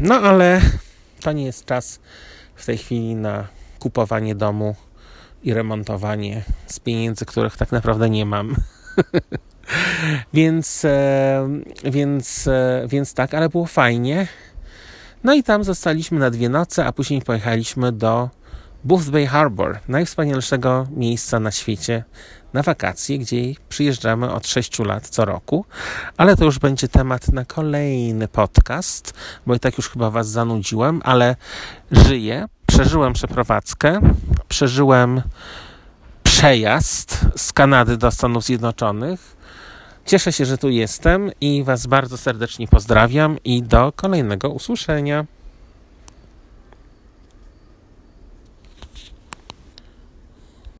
No 0.00 0.14
ale 0.14 0.60
to 1.20 1.32
nie 1.32 1.44
jest 1.44 1.64
czas 1.64 2.00
w 2.54 2.66
tej 2.66 2.78
chwili 2.78 3.14
na 3.14 3.59
kupowanie 3.80 4.34
domu 4.34 4.74
i 5.42 5.54
remontowanie 5.54 6.42
z 6.66 6.80
pieniędzy, 6.80 7.26
których 7.26 7.56
tak 7.56 7.72
naprawdę 7.72 8.10
nie 8.10 8.26
mam. 8.26 8.56
więc, 10.32 10.84
e, 10.84 11.48
więc, 11.84 12.46
e, 12.46 12.86
więc 12.88 13.14
tak, 13.14 13.34
ale 13.34 13.48
było 13.48 13.66
fajnie. 13.66 14.26
No 15.24 15.34
i 15.34 15.42
tam 15.42 15.64
zostaliśmy 15.64 16.18
na 16.18 16.30
dwie 16.30 16.48
noce, 16.48 16.86
a 16.86 16.92
później 16.92 17.22
pojechaliśmy 17.22 17.92
do 17.92 18.28
Booth 18.84 19.10
Bay 19.10 19.26
Harbor, 19.26 19.78
najwspanialszego 19.88 20.86
miejsca 20.96 21.40
na 21.40 21.50
świecie 21.50 22.04
na 22.52 22.62
wakacje, 22.62 23.18
gdzie 23.18 23.36
przyjeżdżamy 23.68 24.32
od 24.32 24.46
6 24.46 24.78
lat 24.78 25.08
co 25.08 25.24
roku, 25.24 25.64
ale 26.16 26.36
to 26.36 26.44
już 26.44 26.58
będzie 26.58 26.88
temat 26.88 27.28
na 27.28 27.44
kolejny 27.44 28.28
podcast, 28.28 29.14
bo 29.46 29.54
i 29.54 29.60
tak 29.60 29.76
już 29.76 29.88
chyba 29.88 30.10
Was 30.10 30.28
zanudziłem, 30.28 31.00
ale 31.04 31.36
żyję, 31.90 32.48
przeżyłem 32.66 33.12
przeprowadzkę, 33.12 34.00
przeżyłem 34.48 35.22
przejazd 36.22 37.26
z 37.36 37.52
Kanady 37.52 37.96
do 37.96 38.10
Stanów 38.10 38.44
Zjednoczonych. 38.44 39.36
Cieszę 40.06 40.32
się, 40.32 40.46
że 40.46 40.58
tu 40.58 40.68
jestem 40.68 41.30
i 41.40 41.64
Was 41.64 41.86
bardzo 41.86 42.16
serdecznie 42.16 42.68
pozdrawiam 42.68 43.36
i 43.44 43.62
do 43.62 43.92
kolejnego 43.96 44.50
usłyszenia. 44.50 45.24